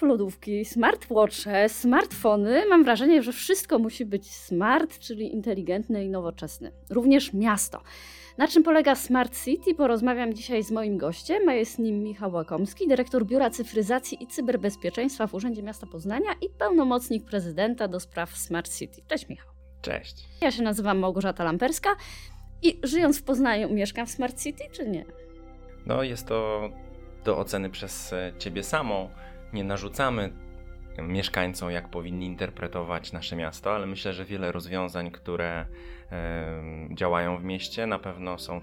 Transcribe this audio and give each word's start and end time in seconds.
smart 0.00 0.12
lodówki, 0.12 0.64
smartwatche, 0.64 1.68
smartfony. 1.68 2.66
Mam 2.68 2.84
wrażenie, 2.84 3.22
że 3.22 3.32
wszystko 3.32 3.78
musi 3.78 4.06
być 4.06 4.30
smart, 4.30 4.98
czyli 4.98 5.32
inteligentne 5.32 6.04
i 6.04 6.08
nowoczesne. 6.08 6.72
Również 6.90 7.32
miasto. 7.32 7.82
Na 8.38 8.48
czym 8.48 8.62
polega 8.62 8.94
Smart 8.94 9.44
City? 9.44 9.74
Porozmawiam 9.74 10.34
dzisiaj 10.34 10.62
z 10.62 10.70
moim 10.70 10.98
gościem, 10.98 11.48
a 11.48 11.54
jest 11.54 11.78
nim 11.78 12.02
Michał 12.02 12.32
Łakomski, 12.32 12.88
dyrektor 12.88 13.26
Biura 13.26 13.50
Cyfryzacji 13.50 14.22
i 14.22 14.26
Cyberbezpieczeństwa 14.26 15.26
w 15.26 15.34
Urzędzie 15.34 15.62
Miasta 15.62 15.86
Poznania 15.86 16.30
i 16.40 16.48
pełnomocnik 16.48 17.24
prezydenta 17.24 17.88
do 17.88 18.00
spraw 18.00 18.36
Smart 18.36 18.78
City. 18.78 19.02
Cześć 19.08 19.28
Michał. 19.28 19.52
Cześć. 19.82 20.28
Ja 20.40 20.50
się 20.50 20.62
nazywam 20.62 20.98
Małgorzata 20.98 21.44
Lamperska 21.44 21.90
i 22.62 22.80
żyjąc 22.82 23.20
w 23.20 23.22
Poznaniu 23.22 23.74
mieszkam 23.74 24.06
w 24.06 24.10
Smart 24.10 24.42
City, 24.42 24.64
czy 24.72 24.88
nie? 24.88 25.04
No 25.86 26.02
jest 26.02 26.26
to 26.26 26.68
do 27.24 27.38
oceny 27.38 27.70
przez 27.70 28.12
e, 28.12 28.32
Ciebie 28.38 28.62
samą. 28.62 29.10
Nie 29.52 29.64
narzucamy 29.64 30.32
mieszkańcom, 30.98 31.70
jak 31.70 31.88
powinni 31.88 32.26
interpretować 32.26 33.12
nasze 33.12 33.36
miasto, 33.36 33.74
ale 33.74 33.86
myślę, 33.86 34.12
że 34.12 34.24
wiele 34.24 34.52
rozwiązań, 34.52 35.10
które 35.10 35.66
działają 36.90 37.38
w 37.38 37.44
mieście, 37.44 37.86
na 37.86 37.98
pewno 37.98 38.38
są 38.38 38.60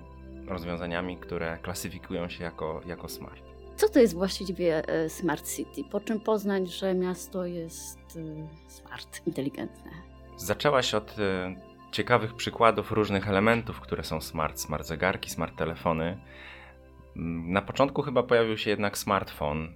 rozwiązaniami, 0.48 1.18
które 1.18 1.58
klasyfikują 1.62 2.30
się 2.30 2.44
jako, 2.44 2.82
jako 2.86 3.10
smart. 3.10 3.42
Co 3.76 3.90
to 3.90 4.00
jest 4.00 4.14
właściwie 4.14 4.88
e, 4.88 5.10
Smart 5.10 5.56
City? 5.56 5.84
Po 5.92 6.00
czym 6.00 6.20
poznać, 6.20 6.70
że 6.70 6.94
miasto 6.94 7.46
jest 7.46 8.00
e, 8.18 8.48
smart, 8.68 9.28
inteligentne? 9.28 9.92
Zaczęła 10.38 10.82
się 10.82 10.98
od 10.98 11.20
e, 11.20 11.56
ciekawych 11.92 12.34
przykładów 12.34 12.92
różnych 12.92 13.30
elementów, 13.30 13.80
które 13.80 14.04
są 14.04 14.22
smart, 14.22 14.60
smart 14.60 14.86
zegarki, 14.86 15.30
smart 15.30 15.58
telefony. 15.58 16.18
Na 17.46 17.62
początku 17.62 18.02
chyba 18.02 18.24
pojawił 18.24 18.58
się 18.58 18.70
jednak 18.70 18.98
smartfon 18.98 19.74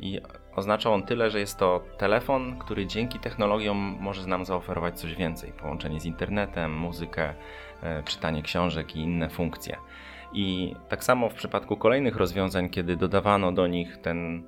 i 0.00 0.20
oznaczał 0.56 0.92
on 0.92 1.02
tyle, 1.02 1.30
że 1.30 1.40
jest 1.40 1.58
to 1.58 1.82
telefon, 1.98 2.58
który 2.58 2.86
dzięki 2.86 3.18
technologiom 3.18 3.96
może 4.00 4.26
nam 4.26 4.44
zaoferować 4.44 5.00
coś 5.00 5.14
więcej. 5.14 5.52
Połączenie 5.52 6.00
z 6.00 6.04
internetem, 6.04 6.76
muzykę, 6.76 7.34
czytanie 8.04 8.42
książek 8.42 8.96
i 8.96 9.00
inne 9.00 9.30
funkcje. 9.30 9.76
I 10.32 10.74
tak 10.88 11.04
samo 11.04 11.28
w 11.28 11.34
przypadku 11.34 11.76
kolejnych 11.76 12.16
rozwiązań, 12.16 12.70
kiedy 12.70 12.96
dodawano 12.96 13.52
do 13.52 13.66
nich 13.66 13.96
ten 13.96 14.42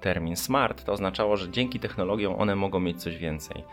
termin 0.00 0.36
smart, 0.36 0.84
to 0.84 0.92
oznaczało, 0.92 1.36
że 1.36 1.50
dzięki 1.50 1.80
technologiom 1.80 2.34
one 2.40 2.56
mogą 2.56 2.80
mieć 2.80 3.02
coś 3.02 3.16
więcej. 3.16 3.64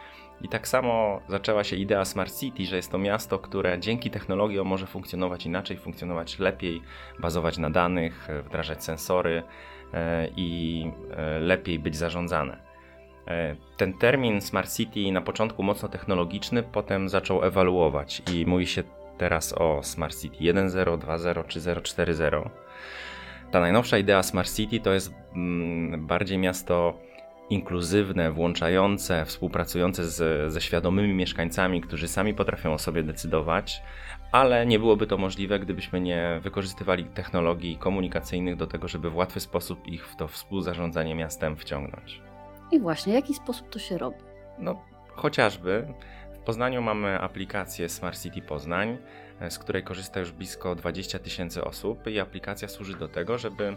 I 0.42 0.50
tak 0.50 0.68
samo 0.68 1.22
zaczęła 1.28 1.64
się 1.64 1.76
idea 1.76 2.06
Smart 2.06 2.40
City, 2.40 2.66
że 2.66 2.76
jest 2.76 2.92
to 2.92 2.98
miasto, 2.98 3.40
które 3.40 3.80
dzięki 3.80 4.12
technologiom 4.12 4.68
może 4.68 4.88
funkcjonować 4.88 5.46
inaczej, 5.46 5.78
funkcjonować 5.78 6.40
lepiej, 6.40 6.82
bazować 7.20 7.58
na 7.58 7.70
danych, 7.70 8.28
wdrażać 8.46 8.84
sensory 8.84 9.38
e, 9.40 9.44
i 10.36 10.92
e, 11.12 11.40
lepiej 11.40 11.80
być 11.80 11.96
zarządzane. 11.96 12.58
E, 13.28 13.56
ten 13.78 13.94
termin 13.94 14.42
Smart 14.42 14.76
City 14.76 15.12
na 15.12 15.22
początku 15.22 15.64
mocno 15.64 15.90
technologiczny, 15.90 16.64
potem 16.64 17.10
zaczął 17.10 17.44
ewaluować 17.44 18.22
i 18.34 18.46
mówi 18.46 18.68
się 18.68 18.84
teraz 19.18 19.54
o 19.54 19.84
Smart 19.84 20.22
City 20.22 20.38
1.0, 20.38 20.98
2.0 20.98 21.48
czy 21.48 21.60
0.4.0. 21.60 22.50
Ta 23.52 23.60
najnowsza 23.60 23.98
idea 23.98 24.24
Smart 24.24 24.56
City 24.56 24.80
to 24.80 24.94
jest 24.94 25.14
mm, 25.36 26.08
bardziej 26.08 26.38
miasto 26.38 27.00
inkluzywne, 27.50 28.32
włączające, 28.32 29.26
współpracujące 29.26 30.06
z, 30.06 30.54
ze 30.54 30.62
świadomymi 30.62 31.14
mieszkańcami, 31.14 31.82
którzy 31.82 32.08
sami 32.08 32.34
potrafią 32.34 32.74
o 32.74 32.78
sobie 32.78 33.04
decydować, 33.04 33.82
ale 34.36 34.66
nie 34.66 34.80
byłoby 34.80 35.08
to 35.08 35.18
możliwe, 35.18 35.60
gdybyśmy 35.60 36.02
nie 36.02 36.40
wykorzystywali 36.44 37.06
technologii 37.06 37.78
komunikacyjnych 37.78 38.56
do 38.56 38.68
tego, 38.68 38.88
żeby 38.88 39.10
w 39.10 39.16
łatwy 39.16 39.40
sposób 39.40 39.88
ich 39.88 40.08
w 40.08 40.16
to 40.16 40.28
współzarządzanie 40.28 41.16
miastem 41.16 41.56
wciągnąć. 41.56 42.22
I 42.72 42.80
właśnie, 42.80 43.14
w 43.14 43.16
jaki 43.16 43.34
sposób 43.34 43.70
to 43.70 43.80
się 43.80 43.98
robi? 43.98 44.18
No, 44.60 44.82
chociażby 45.16 45.88
Poznaniu 46.46 46.82
mamy 46.82 47.20
aplikację 47.20 47.90
Smart 47.90 48.22
City 48.22 48.42
Poznań, 48.42 48.98
z 49.50 49.60
której 49.60 49.84
korzysta 49.84 50.20
już 50.20 50.32
blisko 50.32 50.76
20 50.76 51.20
tysięcy 51.20 51.64
osób 51.64 52.08
i 52.08 52.20
aplikacja 52.20 52.68
służy 52.68 52.98
do 52.98 53.08
tego, 53.08 53.38
żeby 53.38 53.76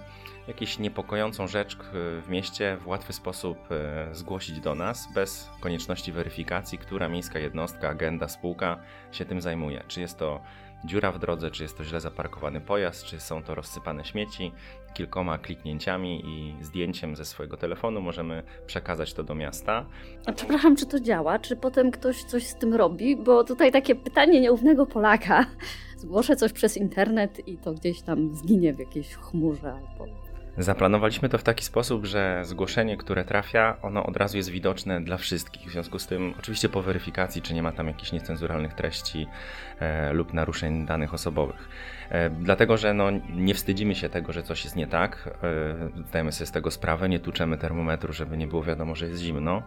jakąś 0.48 0.78
niepokojącą 0.78 1.48
rzecz 1.48 1.76
w 1.92 2.24
mieście 2.28 2.76
w 2.80 2.86
łatwy 2.86 3.12
sposób 3.12 3.58
e, 3.72 4.14
zgłosić 4.14 4.60
do 4.60 4.74
nas, 4.74 5.12
bez 5.14 5.50
konieczności 5.60 6.12
weryfikacji, 6.12 6.78
która 6.78 7.08
miejska 7.08 7.38
jednostka, 7.38 7.88
agenda, 7.88 8.28
spółka 8.28 8.78
się 9.12 9.24
tym 9.24 9.40
zajmuje. 9.40 9.84
Czy 9.88 10.00
jest 10.00 10.18
to 10.18 10.40
dziura 10.84 11.12
w 11.12 11.18
drodze, 11.18 11.50
czy 11.50 11.62
jest 11.62 11.78
to 11.78 11.84
źle 11.84 12.00
zaparkowany 12.00 12.60
pojazd, 12.60 13.04
czy 13.04 13.20
są 13.20 13.42
to 13.42 13.54
rozsypane 13.54 14.04
śmieci. 14.04 14.52
Kilkoma 14.94 15.38
kliknięciami 15.38 16.22
i 16.26 16.64
zdjęciem 16.64 17.16
ze 17.16 17.24
swojego 17.24 17.56
telefonu 17.56 18.00
możemy 18.00 18.42
przekazać 18.66 19.14
to 19.14 19.22
do 19.22 19.34
miasta. 19.34 19.86
A 20.26 20.32
przepraszam, 20.32 20.76
czy 20.76 20.86
to 20.86 21.00
działa? 21.00 21.38
Czy 21.38 21.56
potem 21.56 21.90
ktoś 21.90 22.24
coś 22.24 22.46
z 22.46 22.54
tym 22.54 22.74
robi? 22.74 23.16
Bo 23.16 23.44
tutaj 23.44 23.72
takie 23.72 23.94
pytanie 23.94 24.40
nieufnego 24.40 24.86
Polaka. 24.86 25.46
Zgłoszę 25.98 26.36
coś 26.36 26.52
przez 26.52 26.76
internet 26.76 27.48
i 27.48 27.56
to 27.56 27.72
gdzieś 27.72 28.02
tam 28.02 28.34
zginie 28.34 28.74
w 28.74 28.78
jakiejś 28.78 29.14
chmurze 29.14 29.72
albo 29.72 30.27
Zaplanowaliśmy 30.58 31.28
to 31.28 31.38
w 31.38 31.42
taki 31.42 31.64
sposób, 31.64 32.04
że 32.04 32.40
zgłoszenie, 32.44 32.96
które 32.96 33.24
trafia, 33.24 33.76
ono 33.82 34.06
od 34.06 34.16
razu 34.16 34.36
jest 34.36 34.50
widoczne 34.50 35.00
dla 35.00 35.16
wszystkich. 35.16 35.68
W 35.68 35.72
związku 35.72 35.98
z 35.98 36.06
tym, 36.06 36.34
oczywiście 36.38 36.68
po 36.68 36.82
weryfikacji, 36.82 37.42
czy 37.42 37.54
nie 37.54 37.62
ma 37.62 37.72
tam 37.72 37.86
jakichś 37.86 38.12
niecenzuralnych 38.12 38.74
treści 38.74 39.26
e, 39.80 40.12
lub 40.12 40.32
naruszeń 40.32 40.86
danych 40.86 41.14
osobowych. 41.14 41.68
E, 42.10 42.30
dlatego, 42.30 42.76
że 42.76 42.94
no, 42.94 43.10
nie 43.34 43.54
wstydzimy 43.54 43.94
się 43.94 44.08
tego, 44.08 44.32
że 44.32 44.42
coś 44.42 44.64
jest 44.64 44.76
nie 44.76 44.86
tak. 44.86 45.30
E, 45.42 46.04
zdajemy 46.08 46.32
sobie 46.32 46.46
z 46.46 46.52
tego 46.52 46.70
sprawę, 46.70 47.08
nie 47.08 47.20
tuczemy 47.20 47.58
termometru, 47.58 48.12
żeby 48.12 48.36
nie 48.36 48.46
było 48.46 48.62
wiadomo, 48.62 48.94
że 48.94 49.06
jest 49.06 49.22
zimno. 49.22 49.62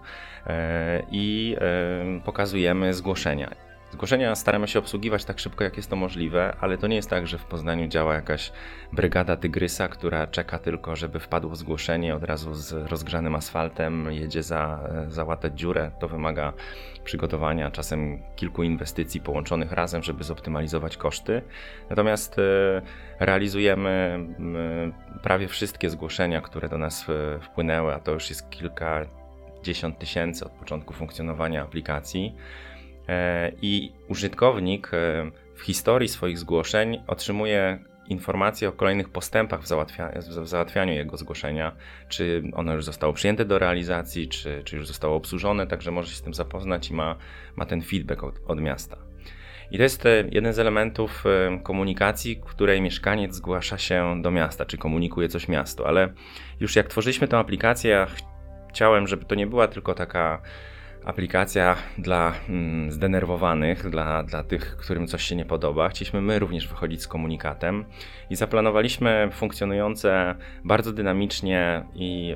E, 0.47 1.03
I 1.11 1.55
e, 1.59 2.21
pokazujemy 2.25 2.93
zgłoszenia. 2.93 3.70
Zgłoszenia 3.91 4.35
staramy 4.35 4.67
się 4.67 4.79
obsługiwać 4.79 5.25
tak 5.25 5.39
szybko, 5.39 5.63
jak 5.63 5.77
jest 5.77 5.89
to 5.89 5.95
możliwe, 5.95 6.55
ale 6.59 6.77
to 6.77 6.87
nie 6.87 6.95
jest 6.95 7.09
tak, 7.09 7.27
że 7.27 7.37
w 7.37 7.45
Poznaniu 7.45 7.87
działa 7.87 8.13
jakaś 8.13 8.51
brygada 8.93 9.37
tygrysa, 9.37 9.87
która 9.87 10.27
czeka 10.27 10.59
tylko, 10.59 10.95
żeby 10.95 11.19
wpadło 11.19 11.55
zgłoszenie 11.55 12.15
od 12.15 12.23
razu 12.23 12.53
z 12.53 12.71
rozgrzanym 12.71 13.35
asfaltem, 13.35 14.11
jedzie 14.11 14.43
za, 14.43 14.89
załatać 15.07 15.59
dziurę. 15.59 15.91
To 15.99 16.07
wymaga 16.07 16.53
przygotowania, 17.03 17.71
czasem 17.71 18.19
kilku 18.35 18.63
inwestycji 18.63 19.21
połączonych 19.21 19.71
razem, 19.71 20.03
żeby 20.03 20.23
zoptymalizować 20.23 20.97
koszty. 20.97 21.41
Natomiast 21.89 22.39
e, 22.39 22.81
realizujemy 23.19 24.19
prawie 25.23 25.47
wszystkie 25.47 25.89
zgłoszenia, 25.89 26.41
które 26.41 26.69
do 26.69 26.77
nas 26.77 27.05
e, 27.09 27.39
wpłynęły, 27.39 27.93
a 27.93 27.99
to 27.99 28.11
już 28.11 28.29
jest 28.29 28.49
kilkadziesiąt 28.49 29.99
tysięcy 29.99 30.45
od 30.45 30.51
początku 30.51 30.93
funkcjonowania 30.93 31.63
aplikacji. 31.63 32.35
E, 33.07 33.51
i 33.61 33.91
użytkownik 34.07 34.93
e, 34.93 35.31
w 35.55 35.61
historii 35.61 36.09
swoich 36.09 36.39
zgłoszeń 36.39 37.03
otrzymuje 37.07 37.79
informacje 38.07 38.69
o 38.69 38.71
kolejnych 38.71 39.09
postępach 39.09 39.61
w, 39.61 39.67
załatwia 39.67 40.11
w 40.41 40.47
załatwianiu 40.47 40.93
jego 40.93 41.17
zgłoszenia, 41.17 41.71
czy 42.09 42.43
ono 42.53 42.73
już 42.73 42.85
zostało 42.85 43.13
przyjęte 43.13 43.45
do 43.45 43.59
realizacji, 43.59 44.27
czy, 44.27 44.61
czy 44.63 44.75
już 44.75 44.87
zostało 44.87 45.15
obsłużone, 45.15 45.67
także 45.67 45.91
może 45.91 46.09
się 46.09 46.15
z 46.15 46.21
tym 46.21 46.33
zapoznać 46.33 46.89
i 46.89 46.93
ma, 46.93 47.15
ma 47.55 47.65
ten 47.65 47.81
feedback 47.81 48.23
od, 48.23 48.41
od 48.47 48.61
miasta. 48.61 48.97
I 49.71 49.77
to 49.77 49.83
jest 49.83 50.05
e, 50.05 50.23
jeden 50.31 50.53
z 50.53 50.59
elementów 50.59 51.23
komunikacji, 51.63 52.41
której 52.45 52.81
mieszkaniec 52.81 53.35
zgłasza 53.35 53.77
się 53.77 54.21
do 54.21 54.31
miasta, 54.31 54.65
czy 54.65 54.77
komunikuje 54.77 55.29
coś 55.29 55.47
miastu, 55.47 55.85
ale 55.85 56.13
już 56.59 56.75
jak 56.75 56.87
tworzyliśmy 56.87 57.27
tę 57.27 57.37
aplikację, 57.37 57.91
ja 57.91 58.07
chciałem, 58.69 59.07
żeby 59.07 59.25
to 59.25 59.35
nie 59.35 59.47
była 59.47 59.67
tylko 59.67 59.93
taka 59.93 60.41
aplikacja 61.05 61.75
dla 61.97 62.33
mm, 62.49 62.91
zdenerwowanych, 62.91 63.89
dla, 63.89 64.23
dla 64.23 64.43
tych, 64.43 64.77
którym 64.77 65.07
coś 65.07 65.23
się 65.23 65.35
nie 65.35 65.45
podoba. 65.45 65.89
Chcieliśmy 65.89 66.21
my 66.21 66.39
również 66.39 66.67
wychodzić 66.67 67.01
z 67.01 67.07
komunikatem 67.07 67.85
i 68.29 68.35
zaplanowaliśmy 68.35 69.29
funkcjonujące 69.31 70.35
bardzo 70.63 70.93
dynamicznie 70.93 71.83
i 71.95 72.35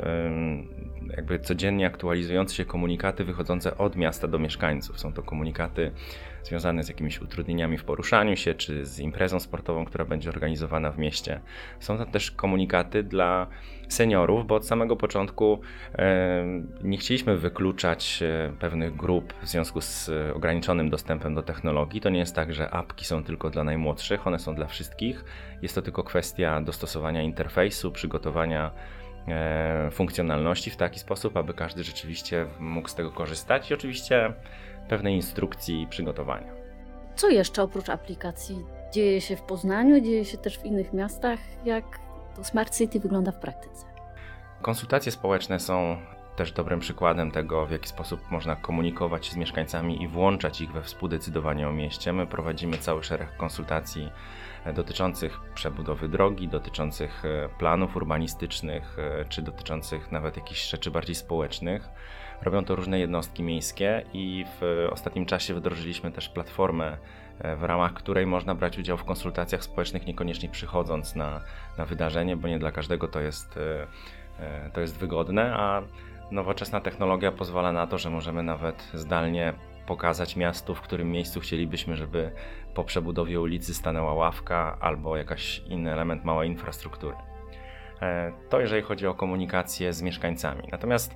jakby 1.16 1.40
codziennie 1.40 1.88
aktualizujące 1.88 2.56
się 2.56 2.66
komunikaty 2.66 3.24
wychodzące 3.24 3.78
od 3.78 3.96
miasta 3.96 4.28
do 4.28 4.40
mieszkańców. 4.40 5.00
Są 5.00 5.14
to 5.14 5.24
komunikaty 5.24 5.92
związane 6.44 6.84
z 6.84 6.88
jakimiś 6.88 7.22
utrudnieniami 7.22 7.78
w 7.78 7.84
poruszaniu 7.84 8.36
się, 8.36 8.54
czy 8.54 8.86
z 8.86 9.00
imprezą 9.00 9.40
sportową, 9.40 9.86
która 9.86 10.06
będzie 10.06 10.30
organizowana 10.30 10.92
w 10.92 10.98
mieście. 10.98 11.40
Są 11.80 11.98
to 11.98 12.06
też 12.06 12.32
komunikaty 12.32 13.04
dla 13.04 13.48
seniorów, 13.90 14.48
bo 14.48 14.56
od 14.56 14.68
samego 14.68 14.96
początku 14.96 15.62
nie 16.84 16.98
chcieliśmy 16.98 17.38
wykluczać 17.38 18.24
e, 18.24 18.52
pewnych 18.60 18.96
grup 18.96 19.34
w 19.42 19.48
związku 19.48 19.82
z 19.82 20.10
ograniczonym 20.34 20.90
dostępem 20.90 21.36
do 21.36 21.44
technologii. 21.44 22.02
To 22.02 22.10
nie 22.10 22.20
jest 22.20 22.36
tak, 22.36 22.54
że 22.54 22.72
apki 22.72 23.06
są 23.06 23.24
tylko 23.24 23.50
dla 23.50 23.64
najmłodszych, 23.64 24.28
one 24.28 24.40
są 24.40 24.56
dla 24.56 24.68
wszystkich. 24.68 25.26
Jest 25.62 25.76
to 25.76 25.82
tylko 25.82 26.04
kwestia 26.04 26.62
dostosowania 26.62 27.22
interfejsu, 27.22 27.92
przygotowania 27.92 28.72
funkcjonalności 29.92 30.72
w 30.72 30.78
taki 30.78 31.00
sposób, 31.00 31.38
aby 31.38 31.54
każdy 31.54 31.84
rzeczywiście 31.84 32.46
mógł 32.60 32.90
z 32.90 32.96
tego 32.96 33.12
korzystać 33.12 33.72
i 33.72 33.74
oczywiście 33.74 34.34
pewnej 34.90 35.16
instrukcji 35.16 35.82
i 35.82 35.88
przygotowania. 35.88 36.52
Co 37.16 37.30
jeszcze 37.30 37.64
oprócz 37.64 37.90
aplikacji 37.90 38.66
dzieje 38.94 39.22
się 39.22 39.36
w 39.36 39.42
Poznaniu, 39.42 40.02
dzieje 40.02 40.26
się 40.26 40.38
też 40.38 40.58
w 40.58 40.66
innych 40.66 40.94
miastach? 40.94 41.40
Jak 41.66 42.00
to 42.36 42.44
Smart 42.44 42.78
City 42.78 43.00
wygląda 43.00 43.32
w 43.32 43.40
praktyce? 43.40 43.86
Konsultacje 44.62 45.12
społeczne 45.12 45.60
są 45.60 45.98
też 46.36 46.52
dobrym 46.52 46.80
przykładem 46.80 47.32
tego, 47.32 47.66
w 47.66 47.72
jaki 47.72 47.88
sposób 47.88 48.32
można 48.32 48.56
komunikować 48.56 49.26
się 49.26 49.34
z 49.34 49.36
mieszkańcami 49.36 50.04
i 50.04 50.08
włączać 50.08 50.62
ich 50.62 50.72
we 50.72 50.82
współdecydowanie 50.82 51.70
o 51.70 51.72
mieście. 51.72 52.14
My 52.14 52.28
prowadzimy 52.28 52.78
cały 52.78 53.04
szereg 53.04 53.38
konsultacji 53.38 54.12
e, 54.66 54.74
dotyczących 54.74 55.40
przebudowy 55.56 56.10
drogi, 56.10 56.48
dotyczących 56.48 57.26
e, 57.26 57.50
planów 57.50 57.96
urbanistycznych, 57.96 58.98
e, 59.00 59.26
czy 59.26 59.42
dotyczących 59.42 60.12
nawet 60.12 60.38
jakichś 60.38 60.70
rzeczy 60.70 60.92
bardziej 60.92 61.16
społecznych. 61.16 61.90
Robią 62.42 62.66
to 62.66 62.76
różne 62.76 63.00
jednostki 63.00 63.44
miejskie 63.44 64.06
i 64.14 64.46
w 64.62 64.88
ostatnim 64.92 65.26
czasie 65.26 65.54
wdrożyliśmy 65.54 66.12
też 66.12 66.30
platformę, 66.30 66.98
w 67.58 67.64
ramach 67.64 67.94
której 67.94 68.26
można 68.26 68.56
brać 68.56 68.78
udział 68.78 68.98
w 68.98 69.04
konsultacjach 69.04 69.64
społecznych, 69.64 70.08
niekoniecznie 70.08 70.50
przychodząc 70.50 71.16
na, 71.16 71.42
na 71.78 71.86
wydarzenie, 71.86 72.38
bo 72.38 72.48
nie 72.48 72.60
dla 72.60 72.72
każdego 72.72 73.08
to 73.08 73.22
jest, 73.22 73.60
to 74.74 74.82
jest 74.82 74.98
wygodne, 74.98 75.56
a 75.58 75.82
Nowoczesna 76.32 76.82
technologia 76.82 77.32
pozwala 77.32 77.72
na 77.72 77.88
to, 77.88 77.98
że 77.98 78.10
możemy 78.10 78.44
nawet 78.44 78.90
zdalnie 78.94 79.54
pokazać 79.88 80.36
miastu, 80.36 80.76
w 80.76 80.82
którym 80.82 81.12
miejscu 81.12 81.40
chcielibyśmy, 81.40 81.96
żeby 81.96 82.32
po 82.74 82.84
przebudowie 82.84 83.42
ulicy 83.42 83.74
stanęła 83.74 84.14
ławka 84.14 84.78
albo 84.80 85.18
jakiś 85.18 85.60
inny 85.60 85.92
element 85.92 86.26
małej 86.26 86.50
infrastruktury. 86.50 87.16
E, 88.02 88.32
to 88.50 88.60
jeżeli 88.60 88.82
chodzi 88.82 89.08
o 89.08 89.14
komunikację 89.14 89.94
z 89.94 90.02
mieszkańcami. 90.02 90.64
Natomiast 90.72 91.16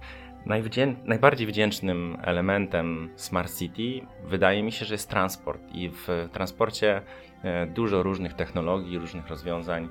najbardziej 1.06 1.47
wdzięcznym 1.47 2.18
elementem 2.24 3.09
Smart 3.15 3.57
City 3.57 4.07
wydaje 4.24 4.63
mi 4.63 4.71
się, 4.71 4.86
że 4.86 4.94
jest 4.94 5.09
transport 5.09 5.62
i 5.71 5.89
w 5.89 6.30
transporcie 6.31 7.01
e, 7.44 7.65
dużo 7.65 8.03
różnych 8.03 8.33
technologii, 8.33 8.97
różnych 8.97 9.27
rozwiązań 9.27 9.83
e, 9.83 9.89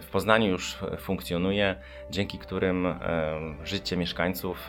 w 0.00 0.06
Poznaniu 0.12 0.48
już 0.48 0.78
funkcjonuje, 0.98 1.76
dzięki 2.10 2.38
którym 2.38 2.86
e, 2.86 2.96
życie 3.64 3.96
mieszkańców 3.96 4.68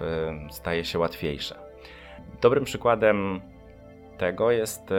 staje 0.49 0.85
się 0.85 0.99
łatwiejsze. 0.99 1.55
Dobrym 2.41 2.63
przykładem 2.63 3.41
tego 4.17 4.51
jest 4.51 4.93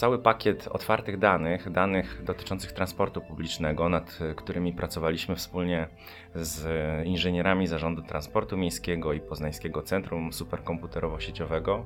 cały 0.00 0.18
pakiet 0.18 0.68
otwartych 0.68 1.18
danych, 1.18 1.70
danych 1.70 2.22
dotyczących 2.24 2.72
transportu 2.72 3.20
publicznego, 3.20 3.88
nad 3.88 4.18
którymi 4.36 4.72
pracowaliśmy 4.72 5.36
wspólnie 5.36 5.88
z 6.34 6.66
inżynierami 7.06 7.66
Zarządu 7.66 8.02
Transportu 8.02 8.56
Miejskiego 8.56 9.12
i 9.12 9.20
Poznańskiego 9.20 9.82
Centrum 9.82 10.30
Superkomputerowo-Sieciowego, 10.30 11.84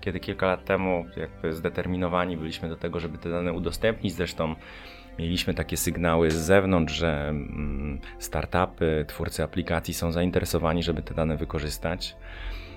kiedy 0.00 0.20
kilka 0.20 0.46
lat 0.46 0.64
temu 0.64 1.04
jakby 1.16 1.52
zdeterminowani 1.52 2.36
byliśmy 2.36 2.68
do 2.68 2.76
tego, 2.76 3.00
żeby 3.00 3.18
te 3.18 3.30
dane 3.30 3.52
udostępnić. 3.52 4.14
Zresztą 4.14 4.54
mieliśmy 5.18 5.54
takie 5.54 5.76
sygnały 5.76 6.30
z 6.30 6.34
zewnątrz, 6.34 6.94
że 6.94 7.28
mm, 7.28 8.00
startupy, 8.18 9.04
twórcy 9.08 9.42
aplikacji 9.42 9.94
są 9.94 10.12
zainteresowani, 10.12 10.82
żeby 10.82 11.02
te 11.02 11.14
dane 11.14 11.36
wykorzystać. 11.36 12.16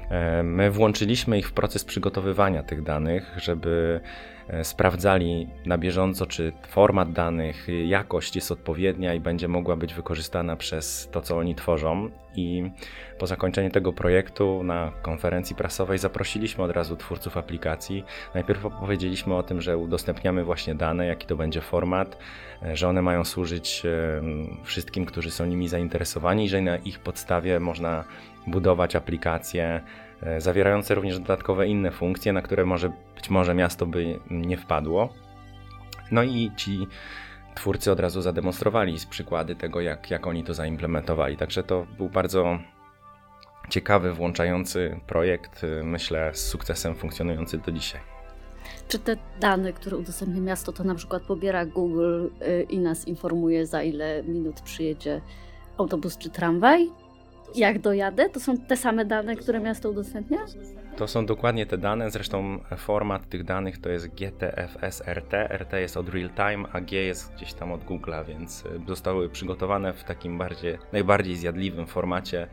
E, 0.09 0.43
my 0.43 0.71
włączyliśmy 0.71 1.37
ich 1.37 1.47
w 1.47 1.53
proces 1.53 1.83
przygotowywania 1.85 2.63
tych 2.63 2.83
danych, 2.83 3.35
żeby 3.37 4.01
e, 4.03 4.38
sprawdzali 4.63 5.47
na 5.65 5.77
bieżąco, 5.77 6.25
czy 6.25 6.53
format 6.67 7.11
danych, 7.11 7.67
jakość 7.85 8.35
jest 8.35 8.51
odpowiednia 8.51 9.13
i 9.13 9.19
będzie 9.19 9.47
mogła 9.47 9.75
być 9.75 9.93
wykorzystana 9.93 10.55
przez 10.55 11.09
to, 11.11 11.21
co 11.21 11.37
oni 11.37 11.55
tworzą. 11.55 12.09
I 12.35 12.71
po 13.17 13.27
zakończeniu 13.27 13.69
tego 13.69 13.93
projektu 13.93 14.63
na 14.63 14.91
konferencji 15.01 15.55
prasowej 15.55 15.97
zaprosiliśmy 15.97 16.63
od 16.63 16.71
razu 16.71 16.95
twórców 16.95 17.37
aplikacji. 17.37 18.03
Najpierw 18.33 18.65
opowiedzieliśmy 18.65 19.35
o 19.35 19.43
tym, 19.43 19.61
że 19.61 19.77
udostępniamy 19.77 20.43
właśnie 20.43 20.75
dane, 20.75 21.05
jaki 21.05 21.27
to 21.27 21.35
będzie 21.35 21.61
format, 21.61 22.17
e, 22.63 22.75
że 22.75 22.87
one 22.87 23.01
mają 23.01 23.23
służyć 23.23 23.83
wszystkim, 24.63 25.05
którzy 25.05 25.31
są 25.31 25.45
nimi 25.45 25.67
zainteresowani, 25.67 26.49
że 26.49 26.61
na 26.61 26.77
ich 26.77 26.99
podstawie 26.99 27.59
można 27.59 28.03
budować 28.47 28.95
aplikacje 28.95 29.63
e, 29.65 29.81
zawierające 30.37 30.95
również 30.95 31.19
dodatkowe 31.19 31.67
inne 31.67 31.91
funkcje, 31.91 32.33
na 32.33 32.41
które 32.41 32.65
może 32.65 32.91
być 33.15 33.29
może 33.29 33.53
miasto 33.53 33.85
by 33.85 34.19
nie 34.29 34.57
wpadło. 34.57 35.13
No 36.11 36.23
i 36.23 36.51
ci 36.57 36.87
twórcy 37.55 37.91
od 37.91 37.99
razu 37.99 38.21
zademonstrowali 38.21 38.97
przykłady 39.09 39.55
tego, 39.55 39.81
jak, 39.81 40.11
jak 40.11 40.27
oni 40.27 40.43
to 40.43 40.53
zaimplementowali. 40.53 41.37
Także 41.37 41.63
to 41.63 41.87
był 41.97 42.09
bardzo 42.09 42.59
ciekawy, 43.69 44.13
włączający 44.13 44.99
projekt, 45.07 45.63
e, 45.63 45.83
myślę, 45.83 46.31
z 46.33 46.47
sukcesem 46.47 46.95
funkcjonujący 46.95 47.57
do 47.57 47.71
dzisiaj. 47.71 48.01
Czy 48.87 48.99
te 48.99 49.15
dane, 49.39 49.73
które 49.73 49.97
udostępnia 49.97 50.41
miasto, 50.41 50.71
to 50.71 50.83
na 50.83 50.95
przykład 50.95 51.23
pobiera 51.23 51.65
Google 51.65 52.27
e, 52.41 52.61
i 52.61 52.79
nas 52.79 53.07
informuje, 53.07 53.65
za 53.65 53.83
ile 53.83 54.23
minut 54.23 54.61
przyjedzie 54.61 55.21
autobus 55.77 56.17
czy 56.17 56.29
tramwaj? 56.29 56.89
Jak 57.55 57.79
dojadę? 57.79 58.29
To 58.29 58.39
są 58.39 58.57
te 58.57 58.77
same 58.77 59.05
dane, 59.05 59.35
które 59.35 59.59
miasto 59.59 59.89
udostępnia? 59.89 60.37
To 60.97 61.07
są 61.07 61.25
dokładnie 61.25 61.65
te 61.65 61.77
dane, 61.77 62.11
zresztą 62.11 62.59
format 62.77 63.29
tych 63.29 63.43
danych 63.43 63.77
to 63.77 63.89
jest 63.89 64.07
GTFS-RT. 64.07 65.33
RT 65.57 65.73
jest 65.73 65.97
od 65.97 66.09
real 66.09 66.29
time, 66.29 66.69
a 66.73 66.81
G 66.81 67.03
jest 67.03 67.33
gdzieś 67.33 67.53
tam 67.53 67.71
od 67.71 67.83
Google'a, 67.85 68.25
więc 68.25 68.63
e, 68.65 68.87
zostały 68.87 69.29
przygotowane 69.29 69.93
w 69.93 70.03
takim 70.03 70.37
bardziej, 70.37 70.77
najbardziej 70.93 71.35
zjadliwym 71.35 71.87
formacie 71.87 72.47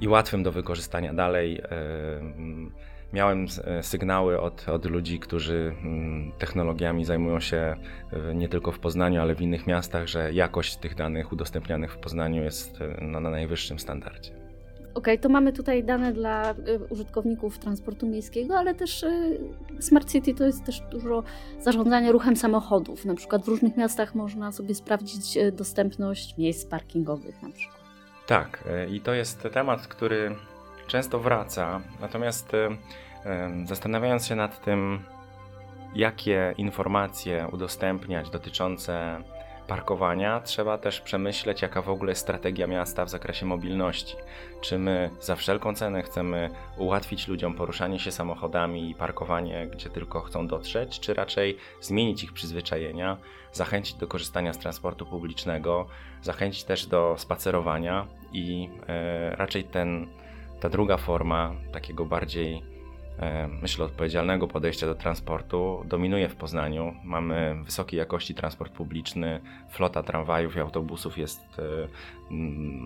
i 0.00 0.08
łatwym 0.08 0.42
do 0.42 0.52
wykorzystania 0.52 1.14
dalej. 1.14 1.54
Yy, 1.54 2.93
miałem 3.14 3.46
e, 3.64 3.82
sygnały 3.82 4.40
od, 4.40 4.68
od 4.68 4.84
ludzi, 4.86 5.18
którzy 5.18 5.74
mm, 5.82 6.32
technologiami 6.38 7.04
zajmują 7.04 7.40
się 7.40 7.76
e, 8.12 8.34
nie 8.34 8.48
tylko 8.48 8.72
w 8.72 8.78
Poznaniu, 8.78 9.20
ale 9.20 9.34
w 9.34 9.40
innych 9.40 9.66
miastach, 9.66 10.06
że 10.06 10.32
jakość 10.32 10.76
tych 10.76 10.94
danych 10.94 11.32
udostępnianych 11.32 11.92
w 11.92 11.98
Poznaniu 11.98 12.42
jest 12.44 12.80
e, 12.80 13.04
na, 13.04 13.20
na 13.20 13.30
najwyższym 13.30 13.78
standardzie. 13.78 14.30
Okej, 14.30 15.14
okay, 15.14 15.18
to 15.18 15.28
mamy 15.28 15.52
tutaj 15.52 15.84
dane 15.84 16.12
dla 16.12 16.54
użytkowników 16.90 17.58
transportu 17.58 18.06
miejskiego, 18.06 18.58
ale 18.58 18.74
też 18.74 19.04
Smart 19.80 20.12
City 20.12 20.34
to 20.34 20.44
jest 20.44 20.64
też 20.64 20.80
dużo 20.80 21.22
zarządzania 21.60 22.12
ruchem 22.12 22.36
samochodów. 22.36 23.04
Na 23.04 23.14
przykład 23.14 23.44
w 23.44 23.48
różnych 23.48 23.76
miastach 23.76 24.14
można 24.14 24.52
sobie 24.52 24.74
sprawdzić 24.74 25.38
dostępność 25.52 26.36
miejsc 26.38 26.64
parkingowych 26.64 27.42
na 27.42 27.50
przykład. 27.50 27.80
Tak, 28.26 28.64
i 28.92 29.00
to 29.00 29.14
jest 29.14 29.48
temat, 29.52 29.86
który 29.86 30.36
często 30.86 31.18
wraca. 31.18 31.80
Natomiast 32.00 32.52
Zastanawiając 33.64 34.26
się 34.26 34.36
nad 34.36 34.64
tym, 34.64 35.04
jakie 35.94 36.54
informacje 36.56 37.48
udostępniać 37.52 38.30
dotyczące 38.30 39.22
parkowania, 39.66 40.40
trzeba 40.40 40.78
też 40.78 41.00
przemyśleć, 41.00 41.62
jaka 41.62 41.82
w 41.82 41.88
ogóle 41.88 42.10
jest 42.10 42.22
strategia 42.22 42.66
miasta 42.66 43.04
w 43.04 43.10
zakresie 43.10 43.46
mobilności. 43.46 44.16
Czy 44.60 44.78
my 44.78 45.10
za 45.20 45.36
wszelką 45.36 45.74
cenę 45.74 46.02
chcemy 46.02 46.50
ułatwić 46.78 47.28
ludziom 47.28 47.54
poruszanie 47.54 47.98
się 47.98 48.12
samochodami 48.12 48.90
i 48.90 48.94
parkowanie, 48.94 49.66
gdzie 49.66 49.90
tylko 49.90 50.20
chcą 50.20 50.46
dotrzeć, 50.46 51.00
czy 51.00 51.14
raczej 51.14 51.58
zmienić 51.80 52.24
ich 52.24 52.32
przyzwyczajenia, 52.32 53.16
zachęcić 53.52 53.94
do 53.94 54.06
korzystania 54.06 54.52
z 54.52 54.58
transportu 54.58 55.06
publicznego, 55.06 55.86
zachęcić 56.22 56.64
też 56.64 56.86
do 56.86 57.14
spacerowania 57.18 58.06
i 58.32 58.70
e, 58.88 59.36
raczej 59.36 59.64
ten, 59.64 60.06
ta 60.60 60.68
druga 60.68 60.96
forma 60.96 61.52
takiego 61.72 62.04
bardziej 62.04 62.73
myślę, 63.62 63.84
odpowiedzialnego 63.84 64.48
podejścia 64.48 64.86
do 64.86 64.94
transportu 64.94 65.82
dominuje 65.84 66.28
w 66.28 66.36
Poznaniu. 66.36 66.94
Mamy 67.04 67.56
wysokiej 67.64 67.98
jakości 67.98 68.34
transport 68.34 68.72
publiczny, 68.72 69.40
flota 69.68 70.02
tramwajów 70.02 70.56
i 70.56 70.60
autobusów 70.60 71.18
jest, 71.18 71.40
e, 71.58 71.62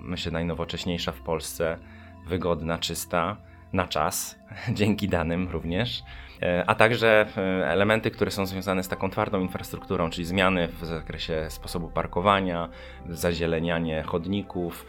myślę, 0.02 0.32
najnowocześniejsza 0.32 1.12
w 1.12 1.20
Polsce, 1.20 1.78
wygodna, 2.26 2.78
czysta, 2.78 3.36
na 3.72 3.86
czas, 3.86 4.38
dzięki 4.78 5.08
danym 5.08 5.48
również. 5.48 6.02
E, 6.42 6.64
a 6.66 6.74
także 6.74 7.26
elementy, 7.64 8.10
które 8.10 8.30
są 8.30 8.46
związane 8.46 8.82
z 8.82 8.88
taką 8.88 9.10
twardą 9.10 9.40
infrastrukturą, 9.40 10.10
czyli 10.10 10.24
zmiany 10.24 10.68
w 10.68 10.84
zakresie 10.84 11.46
sposobu 11.48 11.88
parkowania, 11.88 12.68
zazielenianie 13.08 14.02
chodników. 14.02 14.86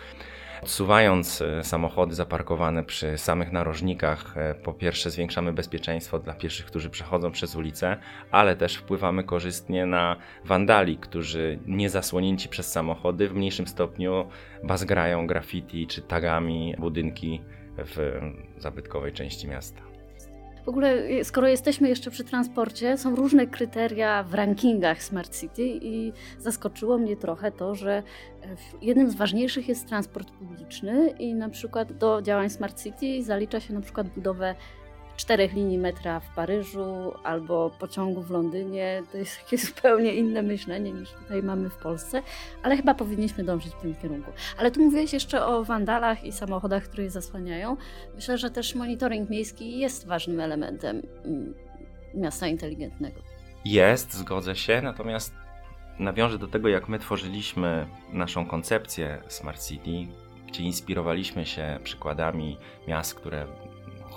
Odsuwając 0.61 1.41
e, 1.41 1.63
samochody 1.63 2.15
zaparkowane 2.15 2.83
przy 2.83 3.17
samych 3.17 3.51
narożnikach, 3.51 4.37
e, 4.37 4.55
po 4.55 4.73
pierwsze 4.73 5.11
zwiększamy 5.11 5.53
bezpieczeństwo 5.53 6.19
dla 6.19 6.33
pieszych, 6.33 6.65
którzy 6.65 6.89
przechodzą 6.89 7.31
przez 7.31 7.55
ulicę, 7.55 7.97
ale 8.31 8.55
też 8.55 8.75
wpływamy 8.75 9.23
korzystnie 9.23 9.85
na 9.85 10.15
wandali, 10.45 10.97
którzy 10.97 11.59
nie 11.65 11.89
zasłonięci 11.89 12.49
przez 12.49 12.71
samochody 12.71 13.29
w 13.29 13.33
mniejszym 13.33 13.67
stopniu 13.67 14.29
bazgrają 14.63 15.27
graffiti 15.27 15.87
czy 15.87 16.01
tagami 16.01 16.75
budynki 16.79 17.41
w 17.77 18.21
zabytkowej 18.57 19.13
części 19.13 19.47
miasta. 19.47 19.88
W 20.65 20.69
ogóle, 20.69 21.03
skoro 21.23 21.47
jesteśmy 21.47 21.89
jeszcze 21.89 22.11
przy 22.11 22.23
transporcie, 22.23 22.97
są 22.97 23.15
różne 23.15 23.47
kryteria 23.47 24.23
w 24.23 24.33
rankingach 24.33 25.03
Smart 25.03 25.39
City 25.39 25.63
i 25.81 26.13
zaskoczyło 26.37 26.97
mnie 26.97 27.17
trochę 27.17 27.51
to, 27.51 27.75
że 27.75 27.91
e, 27.93 28.03
jednym 28.81 29.11
z 29.11 29.15
ważniejszych 29.15 29.69
jest 29.69 29.87
transport 29.87 30.31
publiczny 30.31 31.09
i 31.19 31.33
na 31.33 31.49
przykład 31.49 31.93
do 31.93 32.21
działań 32.21 32.49
Smart 32.49 32.83
City 32.83 33.23
zalicza 33.23 33.59
się 33.59 33.73
na 33.73 33.81
przykład 33.81 34.09
budowę 34.09 34.55
czterech 35.19 35.53
linii 35.53 35.77
metra 35.77 36.19
w 36.19 36.35
Paryżu 36.35 37.13
albo 37.23 37.69
pociągu 37.79 38.21
w 38.21 38.31
Londynie. 38.31 39.03
To 39.11 39.17
jest 39.17 39.43
takie 39.43 39.57
zupełnie 39.67 40.13
inne 40.13 40.41
myślenie 40.41 40.91
niż 40.91 41.11
tutaj 41.11 41.43
mamy 41.43 41.69
w 41.69 41.75
Polsce, 41.75 42.21
ale 42.63 42.77
chyba 42.77 42.93
powinniśmy 42.93 43.43
dążyć 43.43 43.73
w 43.73 43.81
tym 43.81 43.95
kierunku. 43.95 44.31
Ale 44.57 44.71
tu 44.71 44.81
mówiłeś 44.81 45.13
jeszcze 45.13 45.45
o 45.45 45.63
wandalach 45.63 46.23
i 46.23 46.31
samochodach, 46.31 46.83
które 46.83 47.03
je 47.03 47.09
zasłaniają. 47.09 47.77
Myślę, 48.15 48.37
że 48.37 48.49
też 48.49 48.75
monitoring 48.75 49.29
miejski 49.29 49.79
jest 49.79 50.07
ważnym 50.07 50.39
elementem 50.39 51.01
mm, 51.25 51.53
miasta 52.13 52.47
inteligentnego. 52.47 53.21
Jest, 53.65 54.13
zgodzę 54.13 54.55
się, 54.55 54.81
natomiast 54.81 55.33
nawiążę 55.99 56.37
do 56.37 56.47
tego, 56.47 56.67
jak 56.67 56.89
my 56.89 56.99
tworzyliśmy 56.99 57.87
naszą 58.13 58.45
koncepcję 58.45 59.21
Smart 59.27 59.67
City, 59.67 60.07
gdzie 60.47 60.63
inspirowaliśmy 60.63 61.45
się 61.45 61.79
przykładami 61.83 62.57
miast, 62.87 63.15
które 63.15 63.47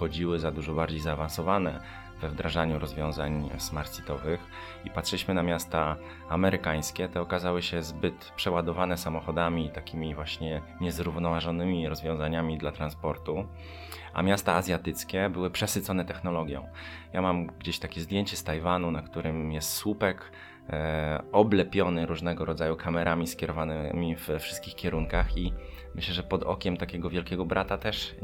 chodziły 0.02 0.38
za 0.38 0.50
dużo 0.52 0.74
bardziej 0.74 1.00
zaawansowane 1.00 1.80
we 2.20 2.28
wdrażaniu 2.28 2.78
rozwiązań 2.78 3.50
smart 3.58 3.92
city'owych 3.92 4.38
i 4.84 4.90
patrzyliśmy 4.90 5.34
na 5.34 5.42
miasta 5.42 5.96
amerykańskie, 6.28 7.08
te 7.08 7.20
okazały 7.20 7.62
się 7.62 7.82
zbyt 7.82 8.32
przeładowane 8.36 8.96
samochodami, 8.96 9.70
takimi 9.70 10.14
właśnie 10.14 10.62
niezrównoważonymi 10.80 11.88
rozwiązaniami 11.88 12.58
dla 12.58 12.72
transportu, 12.72 13.46
a 14.14 14.22
miasta 14.22 14.54
azjatyckie 14.54 15.30
były 15.30 15.50
przesycone 15.50 16.04
technologią. 16.04 16.68
Ja 17.12 17.22
mam 17.22 17.46
gdzieś 17.46 17.78
takie 17.78 18.00
zdjęcie 18.00 18.36
z 18.36 18.44
Tajwanu, 18.44 18.90
na 18.90 19.02
którym 19.02 19.52
jest 19.52 19.72
słupek 19.72 20.32
e, 20.70 21.22
oblepiony 21.32 22.06
różnego 22.06 22.44
rodzaju 22.44 22.76
kamerami 22.76 23.26
skierowanymi 23.26 24.16
w 24.16 24.28
wszystkich 24.38 24.74
kierunkach 24.74 25.36
i 25.36 25.52
myślę, 25.94 26.14
że 26.14 26.22
pod 26.22 26.42
okiem 26.42 26.76
takiego 26.76 27.10
wielkiego 27.10 27.44
brata 27.44 27.78
też 27.78 28.14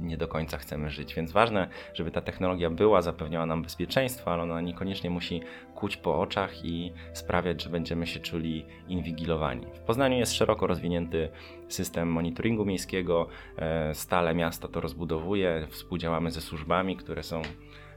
nie 0.00 0.16
do 0.16 0.28
końca 0.28 0.58
chcemy 0.58 0.90
żyć, 0.90 1.14
więc 1.14 1.32
ważne, 1.32 1.68
żeby 1.94 2.10
ta 2.10 2.20
technologia 2.20 2.70
była, 2.70 3.02
zapewniała 3.02 3.46
nam 3.46 3.62
bezpieczeństwo, 3.62 4.32
ale 4.32 4.42
ona 4.42 4.60
niekoniecznie 4.60 5.10
musi 5.10 5.40
kuć 5.74 5.96
po 5.96 6.20
oczach 6.20 6.64
i 6.64 6.92
sprawiać, 7.12 7.62
że 7.62 7.70
będziemy 7.70 8.06
się 8.06 8.20
czuli 8.20 8.64
inwigilowani. 8.88 9.66
W 9.74 9.80
Poznaniu 9.80 10.18
jest 10.18 10.34
szeroko 10.34 10.66
rozwinięty 10.66 11.28
system 11.68 12.08
monitoringu 12.08 12.64
miejskiego, 12.64 13.28
e, 13.56 13.94
stale 13.94 14.34
miasto 14.34 14.68
to 14.68 14.80
rozbudowuje, 14.80 15.66
współdziałamy 15.70 16.30
ze 16.30 16.40
służbami, 16.40 16.96
które 16.96 17.22
są 17.22 17.42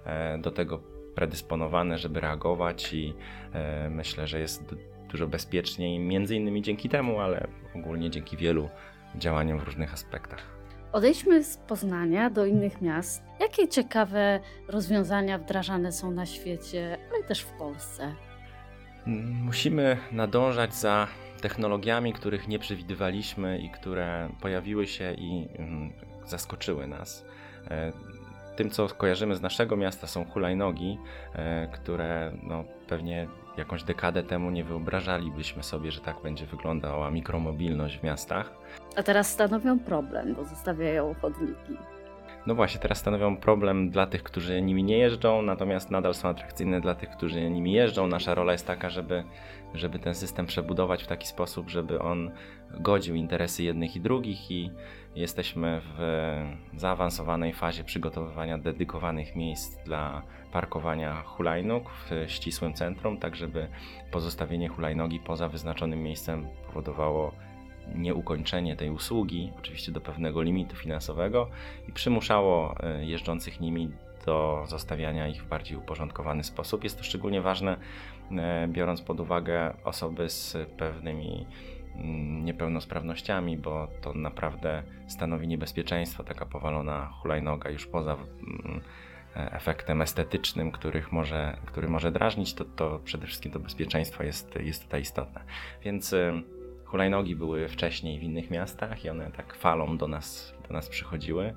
e, 0.05 0.37
do 0.37 0.51
tego 0.51 0.79
predysponowane, 1.15 1.97
żeby 1.97 2.19
reagować 2.19 2.93
i 2.93 3.13
e, 3.53 3.89
myślę, 3.89 4.27
że 4.27 4.39
jest 4.39 4.75
dużo 5.11 5.27
bezpieczniej, 5.27 5.99
między 5.99 6.35
innymi 6.35 6.61
dzięki 6.61 6.89
temu, 6.89 7.19
ale 7.19 7.47
ogólnie 7.75 8.09
dzięki 8.09 8.37
wielu 8.37 8.69
działaniom 9.15 9.59
w 9.59 9.63
różnych 9.63 9.93
aspektach. 9.93 10.39
Odejdźmy 10.91 11.43
z 11.43 11.57
Poznania 11.57 12.29
do 12.29 12.45
innych 12.45 12.81
miast. 12.81 13.23
Jakie 13.39 13.67
ciekawe 13.67 14.39
rozwiązania 14.67 15.37
wdrażane 15.37 15.91
są 15.91 16.11
na 16.11 16.25
świecie, 16.25 16.97
ale 17.13 17.23
też 17.23 17.41
w 17.41 17.51
Polsce? 17.51 18.15
Musimy 19.43 19.97
nadążać 20.11 20.75
za 20.75 21.07
technologiami, 21.41 22.13
których 22.13 22.47
nie 22.47 22.59
przewidywaliśmy 22.59 23.59
i 23.59 23.69
które 23.69 24.29
pojawiły 24.41 24.87
się 24.87 25.13
i 25.13 25.47
mm, 25.57 25.93
zaskoczyły 26.25 26.87
nas. 26.87 27.25
E, 27.69 27.91
tym, 28.55 28.69
co 28.69 28.87
kojarzymy 28.87 29.35
z 29.35 29.41
naszego 29.41 29.77
miasta, 29.77 30.07
są 30.07 30.25
hulajnogi, 30.25 30.97
e, 31.33 31.67
które 31.67 32.31
no, 32.43 32.63
pewnie 32.87 33.27
jakąś 33.61 33.83
dekadę 33.83 34.23
temu 34.23 34.51
nie 34.51 34.63
wyobrażalibyśmy 34.63 35.63
sobie, 35.63 35.91
że 35.91 36.01
tak 36.01 36.21
będzie 36.21 36.45
wyglądała 36.45 37.11
mikromobilność 37.11 37.99
w 37.99 38.03
miastach. 38.03 38.53
A 38.95 39.03
teraz 39.03 39.31
stanowią 39.31 39.79
problem, 39.79 40.35
bo 40.35 40.45
zostawiają 40.45 41.15
chodniki. 41.21 41.77
No 42.45 42.55
właśnie, 42.55 42.81
teraz 42.81 42.97
stanowią 42.97 43.37
problem 43.37 43.89
dla 43.89 44.07
tych, 44.07 44.23
którzy 44.23 44.61
nimi 44.61 44.83
nie 44.83 44.97
jeżdżą, 44.97 45.41
natomiast 45.41 45.91
nadal 45.91 46.13
są 46.13 46.29
atrakcyjne 46.29 46.81
dla 46.81 46.95
tych, 46.95 47.09
którzy 47.09 47.49
nimi 47.49 47.73
jeżdżą. 47.73 48.07
Nasza 48.07 48.35
rola 48.35 48.51
jest 48.51 48.67
taka, 48.67 48.89
żeby, 48.89 49.23
żeby 49.73 49.99
ten 49.99 50.15
system 50.15 50.45
przebudować 50.45 51.03
w 51.03 51.07
taki 51.07 51.27
sposób, 51.27 51.69
żeby 51.69 51.99
on 51.99 52.31
godził 52.79 53.15
interesy 53.15 53.63
jednych 53.63 53.95
i 53.95 54.01
drugich 54.01 54.51
i 54.51 54.71
jesteśmy 55.15 55.81
w 55.83 55.99
zaawansowanej 56.77 57.53
fazie 57.53 57.83
przygotowywania 57.83 58.57
dedykowanych 58.57 59.35
miejsc 59.35 59.83
dla 59.83 60.21
parkowania 60.51 61.21
hulajnóg 61.21 61.89
w 61.89 62.31
ścisłym 62.31 62.73
centrum, 62.73 63.17
tak 63.17 63.35
żeby 63.35 63.67
pozostawienie 64.11 64.67
hulajnogi 64.67 65.19
poza 65.19 65.49
wyznaczonym 65.49 66.03
miejscem 66.03 66.47
powodowało 66.67 67.31
nieukończenie 67.95 68.75
tej 68.75 68.89
usługi, 68.89 69.51
oczywiście 69.59 69.91
do 69.91 70.01
pewnego 70.01 70.41
limitu 70.41 70.75
finansowego 70.75 71.47
i 71.89 71.91
przymuszało 71.91 72.75
e, 72.83 73.05
jeżdżących 73.05 73.59
nimi 73.59 73.91
do 74.25 74.63
zostawiania 74.67 75.27
ich 75.27 75.43
w 75.43 75.47
bardziej 75.47 75.77
uporządkowany 75.77 76.43
sposób. 76.43 76.83
Jest 76.83 76.97
to 76.97 77.03
szczególnie 77.03 77.41
ważne, 77.41 77.77
e, 78.31 78.67
biorąc 78.67 79.01
pod 79.01 79.19
uwagę 79.19 79.73
osoby 79.83 80.29
z 80.29 80.57
pewnymi 80.77 81.47
mm, 81.95 82.45
niepełnosprawnościami, 82.45 83.57
bo 83.57 83.87
to 84.01 84.13
naprawdę 84.13 84.83
stanowi 85.07 85.47
niebezpieczeństwo, 85.47 86.23
taka 86.23 86.45
powalona 86.45 87.05
hulajnoga 87.21 87.69
już 87.69 87.87
poza 87.87 88.13
mm, 88.13 88.81
efektem 89.35 90.01
estetycznym, 90.01 90.71
których 90.71 91.11
może, 91.11 91.57
który 91.65 91.89
może 91.89 92.11
drażnić, 92.11 92.53
to, 92.53 92.65
to 92.65 92.99
przede 93.03 93.27
wszystkim 93.27 93.51
to 93.51 93.59
bezpieczeństwo 93.59 94.23
jest, 94.23 94.55
jest 94.55 94.83
tutaj 94.83 95.01
istotne. 95.01 95.41
Więc 95.83 96.15
Hulajnogi 96.91 97.35
były 97.35 97.67
wcześniej 97.67 98.19
w 98.19 98.23
innych 98.23 98.51
miastach 98.51 99.05
i 99.05 99.09
one 99.09 99.31
tak 99.31 99.55
falą 99.55 99.97
do 99.97 100.07
nas, 100.07 100.53
do 100.67 100.73
nas 100.73 100.89
przychodziły. 100.89 101.53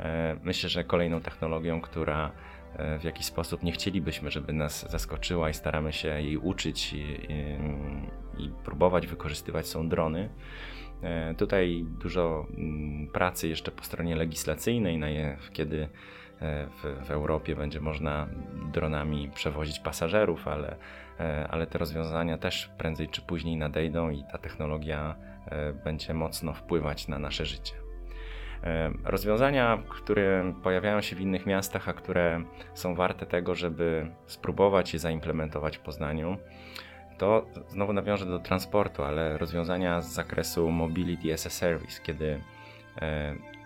E, 0.00 0.36
myślę, 0.42 0.68
że 0.68 0.84
kolejną 0.84 1.20
technologią, 1.20 1.80
która 1.80 2.32
e, 2.76 2.98
w 2.98 3.04
jakiś 3.04 3.26
sposób 3.26 3.62
nie 3.62 3.72
chcielibyśmy, 3.72 4.30
żeby 4.30 4.52
nas 4.52 4.90
zaskoczyła 4.90 5.50
i 5.50 5.54
staramy 5.54 5.92
się 5.92 6.08
jej 6.08 6.36
uczyć 6.36 6.92
i, 6.92 6.96
i, 6.98 8.44
i 8.44 8.50
próbować 8.64 9.06
wykorzystywać 9.06 9.66
są 9.66 9.88
drony. 9.88 10.28
E, 11.02 11.34
tutaj 11.34 11.84
dużo 12.00 12.46
mm, 12.56 13.08
pracy 13.08 13.48
jeszcze 13.48 13.70
po 13.70 13.84
stronie 13.84 14.16
legislacyjnej, 14.16 15.00
kiedy 15.52 15.88
w, 16.40 17.06
w 17.06 17.10
Europie 17.10 17.56
będzie 17.56 17.80
można 17.80 18.26
dronami 18.72 19.30
przewozić 19.34 19.80
pasażerów, 19.80 20.48
ale 20.48 20.76
E, 21.20 21.48
ale 21.50 21.66
te 21.66 21.78
rozwiązania 21.78 22.38
też 22.38 22.70
prędzej 22.78 23.08
czy 23.08 23.22
później 23.22 23.56
nadejdą 23.56 24.10
i 24.10 24.24
ta 24.32 24.38
technologia 24.38 25.14
e, 25.46 25.72
będzie 25.72 26.14
mocno 26.14 26.52
wpływać 26.52 27.08
na 27.08 27.18
nasze 27.18 27.46
życie. 27.46 27.74
E, 28.64 28.90
rozwiązania, 29.04 29.82
które 29.88 30.52
pojawiają 30.62 31.00
się 31.00 31.16
w 31.16 31.20
innych 31.20 31.46
miastach, 31.46 31.88
a 31.88 31.92
które 31.92 32.42
są 32.74 32.94
warte 32.94 33.26
tego, 33.26 33.54
żeby 33.54 34.10
spróbować 34.26 34.92
je 34.92 34.98
zaimplementować 34.98 35.76
w 35.76 35.80
Poznaniu, 35.80 36.36
to 37.18 37.46
znowu 37.68 37.92
nawiążę 37.92 38.26
do 38.26 38.38
transportu, 38.38 39.02
ale 39.02 39.38
rozwiązania 39.38 40.00
z 40.00 40.12
zakresu 40.12 40.70
mobility 40.70 41.32
as 41.32 41.46
a 41.46 41.50
service, 41.50 42.02
kiedy 42.02 42.40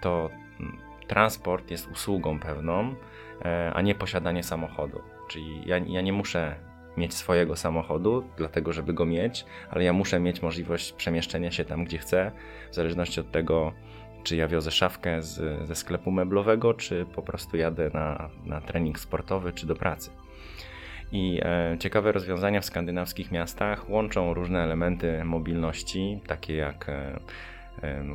to 0.01 0.31
transport 1.11 1.71
jest 1.71 1.91
usługą 1.91 2.41
pewną, 2.41 2.95
a 3.73 3.83
nie 3.83 3.95
posiadanie 3.95 4.43
samochodu. 4.43 5.01
Czyli 5.29 5.63
ja, 5.67 5.79
ja 5.79 6.01
nie 6.01 6.13
muszę 6.13 6.55
mieć 6.97 7.15
swojego 7.15 7.57
samochodu, 7.57 8.25
dlatego 8.37 8.73
żeby 8.73 8.93
go 8.93 9.07
mieć, 9.07 9.45
ale 9.71 9.85
ja 9.85 9.93
muszę 9.93 10.21
mieć 10.21 10.43
możliwość 10.43 10.93
przemieszczenia 10.93 11.51
się 11.51 11.65
tam, 11.65 11.85
gdzie 11.85 11.99
chcę, 11.99 12.33
w 12.71 12.75
zależności 12.75 13.21
od 13.21 13.31
tego, 13.31 13.73
czy 14.23 14.37
ja 14.37 14.49
wiozę 14.49 14.71
szafkę 14.71 15.23
z, 15.23 15.67
ze 15.69 15.75
sklepu 15.75 16.11
meblowego, 16.11 16.75
czy 16.75 17.07
po 17.15 17.23
prostu 17.23 17.57
jadę 17.57 17.91
na, 17.95 18.31
na 18.45 18.61
trening 18.61 18.99
sportowy, 18.99 19.53
czy 19.53 19.67
do 19.67 19.75
pracy. 19.75 20.11
I 21.13 21.41
e, 21.43 21.77
ciekawe 21.79 22.13
rozwiązania 22.13 22.61
w 22.61 22.65
skandynawskich 22.65 23.33
miastach 23.33 23.91
łączą 23.91 24.35
różne 24.35 24.63
elementy 24.63 25.25
mobilności, 25.25 26.21
takie 26.27 26.57
jak 26.57 26.89
e, 26.89 27.21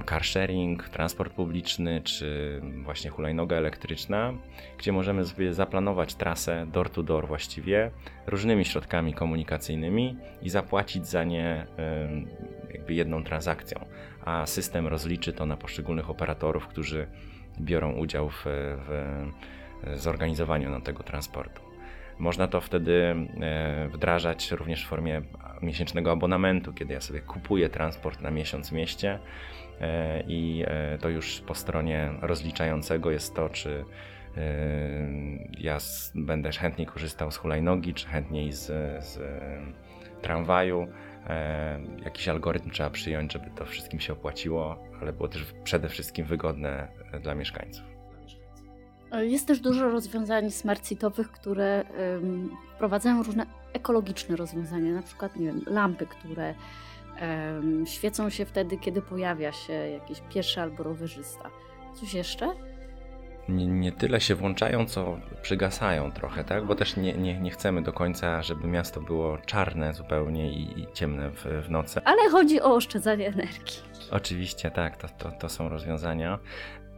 car 0.09 0.23
sharing, 0.23 0.89
transport 0.89 1.33
publiczny, 1.33 2.01
czy 2.01 2.61
właśnie 2.83 3.09
hulajnoga 3.09 3.55
elektryczna, 3.55 4.33
gdzie 4.77 4.91
możemy 4.91 5.25
sobie 5.25 5.53
zaplanować 5.53 6.15
trasę 6.15 6.65
door 6.71 6.89
to 6.89 7.03
door 7.03 7.27
właściwie 7.27 7.91
różnymi 8.27 8.65
środkami 8.65 9.13
komunikacyjnymi 9.13 10.17
i 10.41 10.49
zapłacić 10.49 11.07
za 11.07 11.23
nie 11.23 11.67
jakby 12.73 12.93
jedną 12.93 13.23
transakcją, 13.23 13.85
a 14.25 14.45
system 14.45 14.87
rozliczy 14.87 15.33
to 15.33 15.45
na 15.45 15.57
poszczególnych 15.57 16.09
operatorów, 16.09 16.67
którzy 16.67 17.07
biorą 17.59 17.93
udział 17.93 18.29
w, 18.29 18.43
w 18.45 19.99
zorganizowaniu 19.99 20.69
na 20.69 20.81
tego 20.81 21.03
transportu. 21.03 21.64
Można 22.19 22.47
to 22.47 22.61
wtedy 22.61 23.15
e, 23.41 23.89
wdrażać 23.93 24.51
również 24.51 24.85
w 24.85 24.87
formie 24.87 25.21
miesięcznego 25.61 26.11
abonamentu, 26.11 26.73
kiedy 26.73 26.93
ja 26.93 27.01
sobie 27.01 27.21
kupuję 27.21 27.69
transport 27.69 28.21
na 28.21 28.31
miesiąc 28.31 28.69
w 28.69 28.71
mieście 28.71 29.19
e, 29.81 30.23
i 30.27 30.63
e, 30.67 30.97
to 30.97 31.09
już 31.09 31.39
po 31.39 31.55
stronie 31.55 32.09
rozliczającego 32.21 33.11
jest 33.11 33.35
to, 33.35 33.49
czy 33.49 33.85
ja 35.59 35.77
będę 36.15 36.51
chętniej 36.51 36.87
korzystał 36.87 37.31
z 37.31 37.37
hulajnogi, 37.37 37.93
czy 37.93 38.07
chętniej 38.07 38.51
z, 38.51 38.65
z 39.05 39.19
tramwaju. 40.21 40.87
Jakiś 42.03 42.27
algorytm 42.27 42.69
trzeba 42.69 42.89
przyjąć, 42.89 43.33
żeby 43.33 43.49
to 43.55 43.65
wszystkim 43.65 43.99
się 43.99 44.13
opłaciło, 44.13 44.83
ale 45.01 45.13
było 45.13 45.27
też 45.27 45.53
przede 45.63 45.89
wszystkim 45.89 46.25
wygodne 46.25 46.87
dla 47.21 47.35
mieszkańców. 47.35 47.94
Jest 49.21 49.47
też 49.47 49.59
dużo 49.59 49.89
rozwiązań 49.89 50.51
smart 50.51 50.89
które 51.33 51.83
um, 52.15 52.49
wprowadzają 52.75 53.23
różne 53.23 53.45
ekologiczne 53.73 54.35
rozwiązania, 54.35 54.93
na 54.93 55.01
przykład 55.01 55.35
nie 55.35 55.45
wiem, 55.45 55.61
lampy, 55.67 56.05
które 56.05 56.55
um, 57.21 57.85
świecą 57.87 58.29
się 58.29 58.45
wtedy, 58.45 58.77
kiedy 58.77 59.01
pojawia 59.01 59.51
się 59.51 59.73
jakiś 59.73 60.21
pieszy 60.33 60.61
albo 60.61 60.83
rowerzysta. 60.83 61.49
Coś 61.95 62.13
jeszcze? 62.13 62.53
Nie, 63.49 63.67
nie, 63.67 63.91
tyle 63.91 64.21
się 64.21 64.35
włączają, 64.35 64.85
co 64.85 65.17
przygasają 65.41 66.11
trochę, 66.11 66.43
tak? 66.43 66.65
Bo 66.65 66.75
też 66.75 66.97
nie, 66.97 67.13
nie, 67.13 67.39
nie 67.39 67.51
chcemy 67.51 67.81
do 67.81 67.93
końca, 67.93 68.43
żeby 68.43 68.67
miasto 68.67 69.01
było 69.01 69.37
czarne 69.37 69.93
zupełnie 69.93 70.51
i, 70.51 70.79
i 70.79 70.87
ciemne 70.93 71.31
w, 71.31 71.45
w 71.65 71.69
nocy. 71.69 72.01
Ale 72.05 72.29
chodzi 72.29 72.61
o 72.61 72.75
oszczędzanie 72.75 73.27
energii. 73.27 73.79
Oczywiście, 74.11 74.71
tak, 74.71 74.97
to, 74.97 75.07
to, 75.17 75.31
to 75.31 75.49
są 75.49 75.69
rozwiązania 75.69 76.39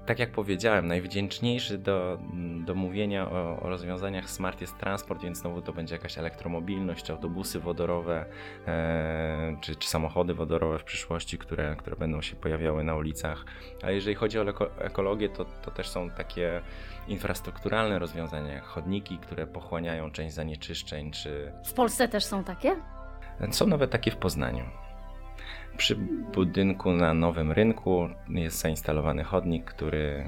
tak 0.07 0.19
jak 0.19 0.31
powiedziałem, 0.31 0.87
najwdzięczniejszy 0.87 1.77
do, 1.77 2.19
do 2.65 2.75
mówienia 2.75 3.31
o, 3.31 3.59
o, 3.59 3.69
rozwiązaniach 3.69 4.29
smart 4.29 4.61
jest 4.61 4.77
transport, 4.77 5.21
więc 5.23 5.37
znowu 5.37 5.61
to 5.61 5.73
będzie 5.73 5.95
jakaś 5.95 6.17
elektromobilność, 6.17 7.09
autobusy 7.09 7.59
wodorowe 7.59 8.25
e, 8.67 9.57
czy, 9.61 9.75
czy, 9.75 9.89
samochody 9.89 10.33
wodorowe 10.33 10.79
w 10.79 10.83
przyszłości, 10.83 11.37
które, 11.37 11.75
które 11.75 11.95
będą 11.95 12.21
się 12.21 12.35
pojawiały 12.35 12.83
na 12.83 12.95
ulicach. 12.95 13.45
Ale 13.83 13.93
jeżeli 13.93 14.15
chodzi 14.15 14.39
o 14.39 14.45
ekologię, 14.79 15.29
to, 15.29 15.45
to 15.45 15.71
też 15.71 15.89
są 15.89 16.09
takie 16.09 16.61
infrastrukturalne 17.07 17.99
rozwiązania, 17.99 18.53
jak 18.53 18.63
chodniki, 18.63 19.17
które 19.17 19.47
pochłaniają 19.47 20.11
część 20.11 20.35
zanieczyszczeń. 20.35 21.11
Czy... 21.11 21.53
W 21.65 21.73
Polsce 21.73 22.07
też 22.07 22.25
są 22.25 22.43
takie? 22.43 22.75
Są 23.51 23.67
nawet 23.67 23.91
takie 23.91 24.11
w 24.11 24.17
Poznaniu. 24.17 24.86
Przy 25.77 25.95
budynku 26.33 26.91
na 26.91 27.13
Nowym 27.13 27.51
Rynku 27.51 28.09
jest 28.29 28.59
zainstalowany 28.59 29.23
chodnik, 29.23 29.65
który 29.65 30.25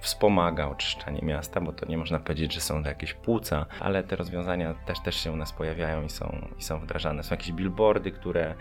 wspomaga 0.00 0.66
oczyszczanie 0.66 1.20
miasta, 1.22 1.60
bo 1.60 1.72
to 1.72 1.86
nie 1.86 1.98
można 1.98 2.20
powiedzieć, 2.20 2.54
że 2.54 2.60
są 2.60 2.82
to 2.82 2.88
jakieś 2.88 3.14
płuca, 3.14 3.66
ale 3.80 4.02
te 4.02 4.16
rozwiązania 4.16 4.74
też, 4.74 5.00
też 5.00 5.16
się 5.16 5.32
u 5.32 5.36
nas 5.36 5.52
pojawiają 5.52 6.02
i 6.02 6.08
są, 6.08 6.48
i 6.58 6.62
są 6.62 6.80
wdrażane. 6.80 7.22
Są 7.22 7.34
jakieś 7.34 7.52
billboardy, 7.52 8.10
które, 8.10 8.54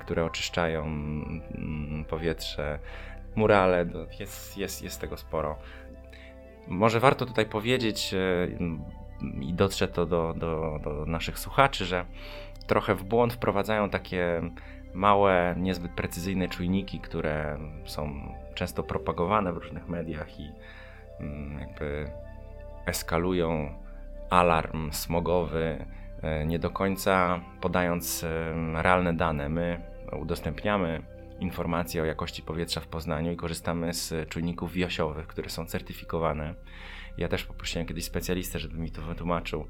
które 0.00 0.24
oczyszczają 0.24 0.84
mm, 0.84 2.04
powietrze, 2.08 2.78
murale, 3.36 3.86
jest, 4.20 4.58
jest, 4.58 4.82
jest 4.82 5.00
tego 5.00 5.16
sporo. 5.16 5.58
Może 6.68 7.00
warto 7.00 7.26
tutaj 7.26 7.46
powiedzieć 7.46 8.14
e, 8.14 8.48
i 9.40 9.54
dotrze 9.54 9.88
to 9.88 10.06
do, 10.06 10.34
do, 10.36 10.80
do 10.84 11.06
naszych 11.06 11.38
słuchaczy, 11.38 11.84
że 11.84 12.06
trochę 12.66 12.94
w 12.94 13.04
błąd 13.04 13.32
wprowadzają 13.32 13.90
takie 13.90 14.42
małe, 14.94 15.54
niezbyt 15.58 15.92
precyzyjne 15.92 16.48
czujniki, 16.48 17.00
które 17.00 17.58
są 17.84 18.34
często 18.54 18.82
propagowane 18.82 19.52
w 19.52 19.56
różnych 19.56 19.88
mediach 19.88 20.40
i 20.40 20.52
mm, 21.20 21.58
jakby 21.60 22.10
eskalują 22.86 23.74
alarm 24.30 24.92
smogowy, 24.92 25.86
e, 26.22 26.46
nie 26.46 26.58
do 26.58 26.70
końca 26.70 27.40
podając 27.60 28.24
realne 28.74 29.12
dane. 29.12 29.48
My 29.48 29.80
udostępniamy 30.20 31.02
informacje 31.40 32.02
o 32.02 32.04
jakości 32.04 32.42
powietrza 32.42 32.80
w 32.80 32.86
Poznaniu 32.86 33.32
i 33.32 33.36
korzystamy 33.36 33.94
z 33.94 34.28
czujników 34.28 34.72
wiosiowych, 34.72 35.26
które 35.26 35.48
są 35.50 35.66
certyfikowane. 35.66 36.54
Ja 37.18 37.28
też 37.28 37.44
poprosiłem 37.44 37.86
kiedyś 37.86 38.04
specjalistę, 38.04 38.58
żeby 38.58 38.78
mi 38.78 38.90
to 38.90 39.02
wytłumaczył, 39.02 39.66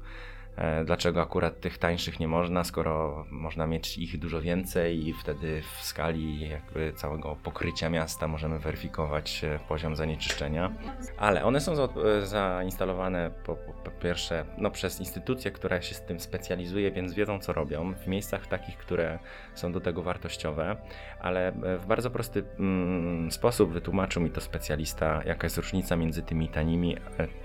dlaczego 0.85 1.21
akurat 1.21 1.59
tych 1.59 1.77
tańszych 1.77 2.19
nie 2.19 2.27
można, 2.27 2.63
skoro 2.63 3.25
można 3.31 3.67
mieć 3.67 3.97
ich 3.97 4.19
dużo 4.19 4.41
więcej 4.41 5.07
i 5.07 5.13
wtedy 5.13 5.61
w 5.61 5.83
skali 5.83 6.49
jakby 6.49 6.93
całego 6.93 7.35
pokrycia 7.43 7.89
miasta 7.89 8.27
możemy 8.27 8.59
weryfikować 8.59 9.43
e, 9.43 9.59
poziom 9.67 9.95
zanieczyszczenia. 9.95 10.71
Ale 11.17 11.43
one 11.43 11.61
są 11.61 11.73
e, 11.73 12.25
zainstalowane 12.25 13.31
po, 13.45 13.55
po, 13.55 13.91
pierwsze 13.91 14.45
no, 14.57 14.71
przez 14.71 14.99
instytucję, 14.99 15.51
która 15.51 15.81
się 15.81 15.95
z 15.95 16.01
tym 16.01 16.19
specjalizuje, 16.19 16.91
więc 16.91 17.13
wiedzą 17.13 17.39
co 17.39 17.53
robią 17.53 17.93
w 17.93 18.07
miejscach 18.07 18.47
takich, 18.47 18.77
które 18.77 19.19
są 19.55 19.71
do 19.71 19.81
tego 19.81 20.03
wartościowe, 20.03 20.77
ale 21.19 21.51
w 21.79 21.85
bardzo 21.85 22.09
prosty 22.09 22.43
mm, 22.59 23.31
sposób 23.31 23.71
wytłumaczył 23.71 24.21
mi 24.21 24.29
to 24.29 24.41
specjalista, 24.41 25.21
jaka 25.25 25.45
jest 25.45 25.57
różnica 25.57 25.95
między 25.95 26.21
tymi 26.21 26.49
tanimi, 26.49 26.97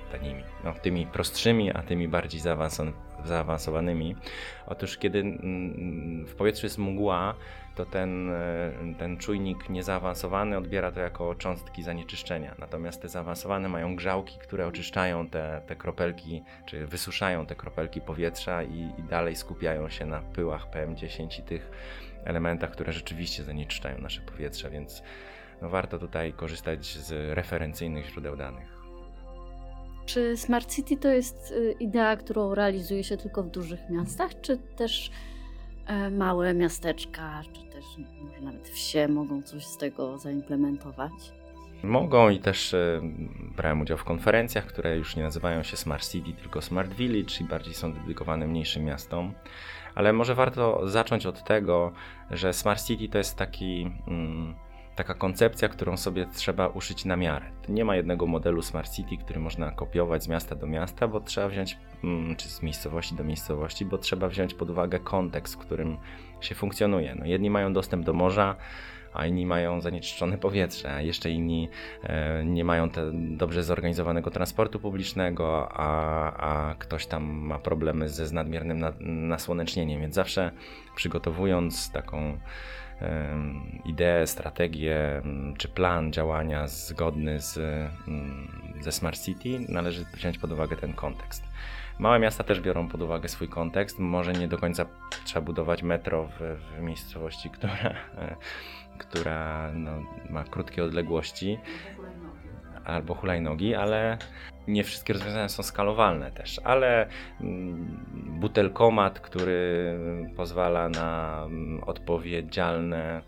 tanimi, 0.08 0.42
no, 0.64 0.72
tymi 0.72 1.06
prostszymi, 1.06 1.72
a 1.72 1.82
tymi 1.82 2.08
bardziej 2.08 2.40
zaawansowanymi. 3.24 4.16
Otóż 4.66 4.98
kiedy 4.98 5.18
mm, 5.18 6.26
w 6.26 6.34
powietrzu 6.34 6.66
jest 6.66 6.78
mgła, 6.78 7.34
to 7.74 7.86
ten, 7.86 8.30
e, 8.30 8.72
ten 8.98 9.16
czujnik 9.16 9.68
niezaawansowany 9.68 10.56
odbiera 10.56 10.92
to 10.92 11.00
jako 11.00 11.34
cząstki 11.34 11.82
zanieczyszczenia. 11.82 12.54
Natomiast 12.58 13.02
te 13.02 13.08
zaawansowane 13.08 13.68
mają 13.68 13.96
grzałki, 13.96 14.38
które 14.38 14.66
oczyszczają 14.66 15.28
te, 15.28 15.62
te 15.66 15.76
kropelki, 15.76 16.42
czy 16.66 16.86
wysuszają 16.86 17.46
te 17.46 17.54
kropelki 17.54 18.00
powietrza 18.00 18.62
i, 18.62 18.92
i 18.98 19.02
dalej 19.02 19.36
skupiają 19.36 19.88
się 19.88 20.06
na 20.06 20.20
pyłach 20.20 20.70
PM10 20.70 21.40
i 21.40 21.42
tych 21.42 21.70
elementach, 22.24 22.70
które 22.70 22.92
rzeczywiście 22.92 23.44
zanieczyszczają 23.44 23.98
nasze 23.98 24.20
powietrze, 24.20 24.70
więc 24.70 25.02
no 25.62 25.68
warto 25.68 25.98
tutaj 25.98 26.32
korzystać 26.32 26.86
z 26.86 27.36
referencyjnych 27.36 28.06
źródeł 28.06 28.36
danych. 28.36 28.77
Czy 30.08 30.36
Smart 30.36 30.74
City 30.74 30.96
to 30.96 31.08
jest 31.08 31.50
y, 31.50 31.72
idea, 31.80 32.16
którą 32.16 32.54
realizuje 32.54 33.04
się 33.04 33.16
tylko 33.16 33.42
w 33.42 33.50
dużych 33.50 33.80
miastach, 33.90 34.40
czy 34.40 34.58
też 34.58 35.10
e, 35.86 36.10
małe 36.10 36.54
miasteczka, 36.54 37.42
czy 37.52 37.62
też 37.62 37.84
może 38.22 38.40
nawet 38.40 38.68
wsie 38.68 39.08
mogą 39.08 39.42
coś 39.42 39.66
z 39.66 39.76
tego 39.76 40.18
zaimplementować? 40.18 41.12
Mogą 41.82 42.28
i 42.28 42.38
też 42.38 42.74
e, 42.74 43.00
brałem 43.56 43.80
udział 43.80 43.98
w 43.98 44.04
konferencjach, 44.04 44.66
które 44.66 44.96
już 44.96 45.16
nie 45.16 45.22
nazywają 45.22 45.62
się 45.62 45.76
Smart 45.76 46.08
City, 46.08 46.32
tylko 46.32 46.62
Smart 46.62 46.94
Village 46.94 47.34
i 47.40 47.44
bardziej 47.44 47.74
są 47.74 47.92
dedykowane 47.92 48.46
mniejszym 48.46 48.84
miastom. 48.84 49.32
Ale 49.94 50.12
może 50.12 50.34
warto 50.34 50.88
zacząć 50.88 51.26
od 51.26 51.44
tego, 51.44 51.92
że 52.30 52.52
Smart 52.52 52.84
City 52.84 53.08
to 53.08 53.18
jest 53.18 53.36
taki. 53.36 53.90
Mm, 54.06 54.54
taka 54.98 55.14
koncepcja, 55.14 55.68
którą 55.68 55.96
sobie 55.96 56.26
trzeba 56.34 56.68
uszyć 56.68 57.04
na 57.04 57.16
miarę. 57.16 57.46
Nie 57.68 57.84
ma 57.84 57.96
jednego 57.96 58.26
modelu 58.26 58.62
Smart 58.62 58.92
City, 58.92 59.16
który 59.16 59.40
można 59.40 59.70
kopiować 59.70 60.24
z 60.24 60.28
miasta 60.28 60.54
do 60.54 60.66
miasta, 60.66 61.08
bo 61.08 61.20
trzeba 61.20 61.48
wziąć, 61.48 61.78
mm, 62.04 62.36
czy 62.36 62.48
z 62.48 62.62
miejscowości 62.62 63.14
do 63.14 63.24
miejscowości, 63.24 63.84
bo 63.84 63.98
trzeba 63.98 64.28
wziąć 64.28 64.54
pod 64.54 64.70
uwagę 64.70 64.98
kontekst, 64.98 65.54
w 65.54 65.58
którym 65.58 65.96
się 66.40 66.54
funkcjonuje. 66.54 67.14
No, 67.14 67.26
jedni 67.26 67.50
mają 67.50 67.72
dostęp 67.72 68.04
do 68.04 68.12
morza, 68.12 68.56
a 69.14 69.26
inni 69.26 69.46
mają 69.46 69.80
zanieczyszczone 69.80 70.38
powietrze, 70.48 70.94
a 70.94 71.00
jeszcze 71.00 71.30
inni 71.30 71.68
e, 72.02 72.44
nie 72.44 72.64
mają 72.64 72.88
dobrze 73.12 73.62
zorganizowanego 73.62 74.30
transportu 74.30 74.80
publicznego, 74.80 75.68
a, 75.72 75.90
a 76.32 76.74
ktoś 76.74 77.06
tam 77.06 77.24
ma 77.24 77.58
problemy 77.58 78.08
ze 78.08 78.34
nadmiernym 78.34 78.84
nasłonecznieniem, 79.28 80.00
więc 80.00 80.14
zawsze 80.14 80.50
przygotowując 80.94 81.92
taką 81.92 82.38
ideę, 83.84 84.26
strategię 84.26 85.22
czy 85.58 85.68
plan 85.68 86.12
działania 86.12 86.68
zgodny 86.68 87.40
z, 87.40 87.58
ze 88.80 88.92
Smart 88.92 89.20
City, 89.20 89.60
należy 89.68 90.04
wziąć 90.14 90.38
pod 90.38 90.52
uwagę 90.52 90.76
ten 90.76 90.92
kontekst. 90.92 91.44
Małe 91.98 92.18
miasta 92.18 92.44
też 92.44 92.60
biorą 92.60 92.88
pod 92.88 93.02
uwagę 93.02 93.28
swój 93.28 93.48
kontekst. 93.48 93.98
Może 93.98 94.32
nie 94.32 94.48
do 94.48 94.58
końca 94.58 94.86
trzeba 95.24 95.40
budować 95.40 95.82
metro 95.82 96.28
w, 96.28 96.40
w 96.40 96.80
miejscowości, 96.80 97.50
która, 97.50 97.94
która 98.98 99.70
no, 99.74 99.90
ma 100.30 100.44
krótkie 100.44 100.84
odległości 100.84 101.58
albo 102.88 103.14
hulajnogi, 103.14 103.74
ale 103.74 104.18
nie 104.68 104.84
wszystkie 104.84 105.12
rozwiązania 105.12 105.48
są 105.48 105.62
skalowalne 105.62 106.30
też, 106.30 106.60
ale 106.64 107.06
mm, 107.40 108.04
butelkomat, 108.40 109.20
który 109.20 109.94
pozwala 110.36 110.88
na 110.88 111.42
mm, 111.46 111.84
odpowiedzialne, 111.84 113.22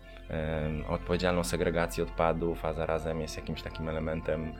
odpowiedzialną 0.89 1.43
segregację 1.43 2.03
odpadów, 2.03 2.65
a 2.65 2.73
zarazem 2.73 3.21
jest 3.21 3.37
jakimś 3.37 3.61
takim 3.61 3.89
elementem 3.89 4.53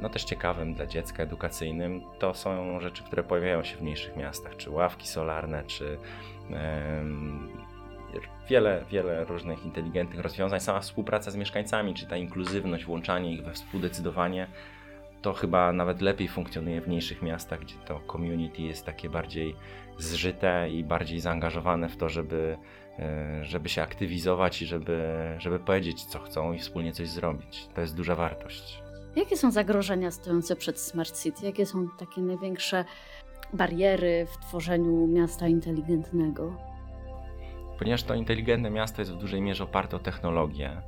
no 0.00 0.08
też 0.08 0.24
ciekawym 0.24 0.74
dla 0.74 0.86
dziecka, 0.86 1.22
edukacyjnym, 1.22 2.02
to 2.18 2.34
są 2.34 2.80
rzeczy, 2.80 3.04
które 3.04 3.22
pojawiają 3.22 3.64
się 3.64 3.76
w 3.76 3.82
mniejszych 3.82 4.16
miastach, 4.16 4.56
czy 4.56 4.70
ławki 4.70 5.08
solarne, 5.08 5.64
czy 5.64 5.98
wiele, 8.48 8.84
wiele 8.90 9.24
różnych 9.24 9.64
inteligentnych 9.64 10.20
rozwiązań. 10.20 10.60
Sama 10.60 10.80
współpraca 10.80 11.30
z 11.30 11.36
mieszkańcami, 11.36 11.94
czy 11.94 12.06
ta 12.06 12.16
inkluzywność, 12.16 12.84
włączanie 12.84 13.32
ich 13.32 13.44
we 13.44 13.52
współdecydowanie, 13.52 14.46
to 15.22 15.32
chyba 15.32 15.72
nawet 15.72 16.00
lepiej 16.00 16.28
funkcjonuje 16.28 16.80
w 16.80 16.88
mniejszych 16.88 17.22
miastach, 17.22 17.60
gdzie 17.60 17.74
to 17.74 18.00
community 18.12 18.62
jest 18.62 18.86
takie 18.86 19.10
bardziej 19.10 19.56
zżyte 19.98 20.70
i 20.70 20.84
bardziej 20.84 21.20
zaangażowane 21.20 21.88
w 21.88 21.96
to, 21.96 22.08
żeby, 22.08 22.58
e, 22.98 23.44
żeby 23.44 23.68
się 23.68 23.82
aktywizować 23.82 24.62
i 24.62 24.66
żeby, 24.66 25.16
żeby 25.38 25.58
powiedzieć, 25.58 26.04
co 26.04 26.18
chcą 26.18 26.52
i 26.52 26.58
wspólnie 26.58 26.92
coś 26.92 27.08
zrobić. 27.08 27.68
To 27.74 27.80
jest 27.80 27.96
duża 27.96 28.14
wartość. 28.14 28.82
Jakie 29.16 29.36
są 29.36 29.50
zagrożenia 29.50 30.10
stojące 30.10 30.56
przed 30.56 30.80
Smart 30.80 31.22
City? 31.22 31.46
Jakie 31.46 31.66
są 31.66 31.88
takie 31.98 32.20
największe 32.20 32.84
bariery 33.52 34.26
w 34.32 34.46
tworzeniu 34.46 35.06
miasta 35.06 35.48
inteligentnego? 35.48 36.56
Ponieważ 37.78 38.02
to 38.02 38.14
inteligentne 38.14 38.70
miasto 38.70 39.02
jest 39.02 39.12
w 39.12 39.18
dużej 39.18 39.40
mierze 39.40 39.64
oparte 39.64 39.96
o 39.96 40.00
technologię, 40.00 40.82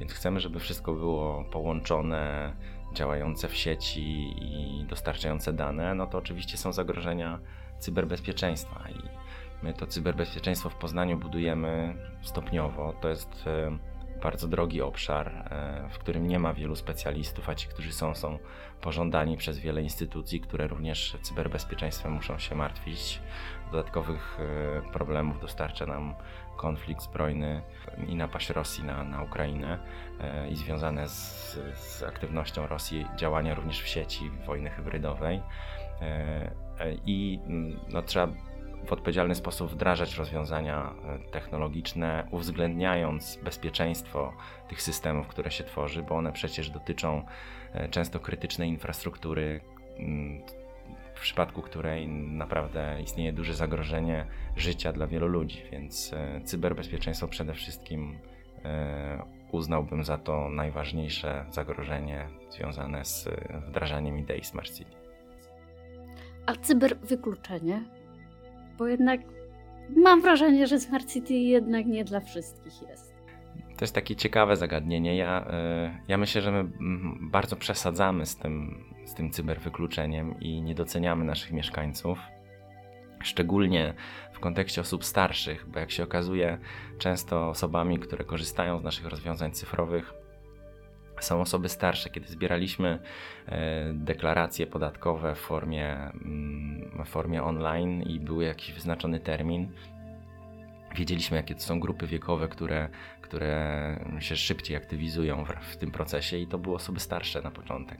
więc 0.00 0.12
chcemy, 0.12 0.40
żeby 0.40 0.60
wszystko 0.60 0.92
było 0.92 1.44
połączone, 1.44 2.52
działające 2.94 3.48
w 3.48 3.54
sieci 3.54 4.34
i 4.44 4.84
dostarczające 4.88 5.52
dane, 5.52 5.94
no 5.94 6.06
to 6.06 6.18
oczywiście 6.18 6.56
są 6.56 6.72
zagrożenia 6.72 7.38
cyberbezpieczeństwa 7.78 8.84
i 8.90 9.30
my 9.62 9.74
to 9.74 9.86
cyberbezpieczeństwo 9.86 10.70
w 10.70 10.74
Poznaniu 10.74 11.18
budujemy 11.18 11.94
stopniowo. 12.22 12.92
To 13.00 13.08
jest 13.08 13.46
e, 13.46 13.78
bardzo 14.22 14.48
drogi 14.48 14.82
obszar, 14.82 15.28
e, 15.28 15.88
w 15.90 15.98
którym 15.98 16.28
nie 16.28 16.38
ma 16.38 16.54
wielu 16.54 16.76
specjalistów, 16.76 17.48
a 17.48 17.54
ci, 17.54 17.68
którzy 17.68 17.92
są, 17.92 18.14
są 18.14 18.38
pożądani 18.80 19.36
przez 19.36 19.58
wiele 19.58 19.82
instytucji, 19.82 20.40
które 20.40 20.68
również 20.68 21.16
cyberbezpieczeństwem 21.22 22.12
muszą 22.12 22.38
się 22.38 22.54
martwić. 22.54 23.20
Dodatkowych 23.72 24.38
e, 24.40 24.92
problemów 24.92 25.40
dostarcza 25.40 25.86
nam 25.86 26.14
konflikt 26.56 27.02
zbrojny 27.02 27.62
i 28.08 28.16
napaść 28.16 28.50
Rosji 28.50 28.84
na, 28.84 29.04
na 29.04 29.22
Ukrainę 29.22 29.78
e, 30.20 30.48
i 30.48 30.56
związane 30.56 31.08
z, 31.08 31.58
z 31.74 32.02
aktywnością 32.02 32.66
Rosji 32.66 33.06
działania 33.16 33.54
również 33.54 33.82
w 33.82 33.88
sieci 33.88 34.30
wojny 34.46 34.70
hybrydowej. 34.70 35.42
I 37.06 37.40
mm, 37.46 37.80
no, 37.88 38.02
trzeba 38.02 38.28
w 38.86 38.92
odpowiedzialny 38.92 39.34
sposób 39.34 39.70
wdrażać 39.70 40.16
rozwiązania 40.16 40.94
e, 41.04 41.18
technologiczne, 41.30 42.28
uwzględniając 42.30 43.36
bezpieczeństwo 43.36 44.32
tych 44.68 44.82
systemów, 44.82 45.26
które 45.26 45.50
się 45.50 45.64
tworzy, 45.64 46.02
bo 46.02 46.16
one 46.16 46.32
przecież 46.32 46.70
dotyczą 46.70 47.26
e, 47.72 47.88
często 47.88 48.20
krytycznej 48.20 48.68
infrastruktury, 48.68 49.60
mm, 49.98 50.42
w 51.20 51.22
przypadku 51.22 51.62
której 51.62 52.08
naprawdę 52.08 53.02
istnieje 53.02 53.32
duże 53.32 53.54
zagrożenie 53.54 54.26
życia 54.56 54.92
dla 54.92 55.06
wielu 55.06 55.26
ludzi, 55.28 55.62
więc 55.72 56.12
e, 56.12 56.40
cyberbezpieczeństwo 56.44 57.28
przede 57.28 57.54
wszystkim 57.54 58.18
uznałbym 59.52 60.04
za 60.04 60.18
to 60.18 60.48
najważniejsze 60.48 61.44
zagrożenie 61.50 62.28
związane 62.50 63.04
z 63.04 63.28
wdrażaniem 63.68 64.18
idei 64.18 64.44
Smart 64.44 64.70
City. 64.70 64.90
A 66.46 66.54
cyberwykluczenie? 66.54 67.82
bo 68.80 68.86
jednak 68.86 69.20
mam 69.96 70.22
wrażenie, 70.22 70.66
że 70.66 70.80
Smart 70.80 71.12
City 71.12 71.34
jednak 71.34 71.86
nie 71.86 72.04
dla 72.04 72.20
wszystkich 72.20 72.82
jest. 72.88 73.14
To 73.76 73.84
jest 73.84 73.94
takie 73.94 74.16
ciekawe 74.16 74.56
zagadnienie. 74.56 75.16
Ja, 75.16 75.46
e, 75.50 75.98
ja 76.08 76.18
myślę, 76.18 76.42
że 76.42 76.52
my 76.52 76.70
bardzo 77.20 77.56
przesadzamy 77.56 78.26
z 78.26 78.36
tym, 78.36 78.84
z 79.10 79.14
tym 79.14 79.30
cyberwykluczeniem 79.30 80.40
i 80.40 80.62
nie 80.62 80.74
doceniamy 80.74 81.24
naszych 81.24 81.52
mieszkańców. 81.52 82.18
Szczególnie 83.22 83.94
w 84.32 84.40
kontekście 84.40 84.80
osób 84.80 85.04
starszych, 85.04 85.66
bo 85.68 85.78
jak 85.78 85.90
się 85.90 86.02
okazuje, 86.02 86.58
często 86.98 87.48
osobami, 87.48 87.98
które 87.98 88.24
korzystają 88.24 88.80
z 88.80 88.84
naszych 88.84 89.06
rozwiązań 89.06 89.52
cyfrowych, 89.52 90.12
są 91.20 91.40
osoby 91.40 91.68
starsze. 91.68 92.10
Kiedy 92.10 92.28
zbieraliśmy 92.28 92.98
e, 93.46 93.92
deklaracje 93.94 94.66
podatkowe 94.66 95.34
w 95.34 95.38
formie, 95.38 95.96
mm, 95.96 97.04
w 97.04 97.08
formie 97.08 97.42
online 97.42 98.02
i 98.02 98.20
był 98.20 98.40
jakiś 98.40 98.72
wyznaczony 98.72 99.20
termin, 99.20 99.72
wiedzieliśmy, 100.96 101.36
jakie 101.36 101.54
to 101.54 101.60
są 101.60 101.80
grupy 101.80 102.06
wiekowe, 102.06 102.48
które, 102.48 102.88
które 103.30 103.96
się 104.18 104.36
szybciej 104.36 104.76
aktywizują 104.76 105.44
w, 105.44 105.48
w, 105.48 105.76
tym 105.76 105.90
procesie, 105.90 106.38
i 106.38 106.46
to 106.46 106.58
były 106.58 106.76
osoby 106.76 107.00
starsze 107.00 107.42
na 107.42 107.50
początek. 107.50 107.98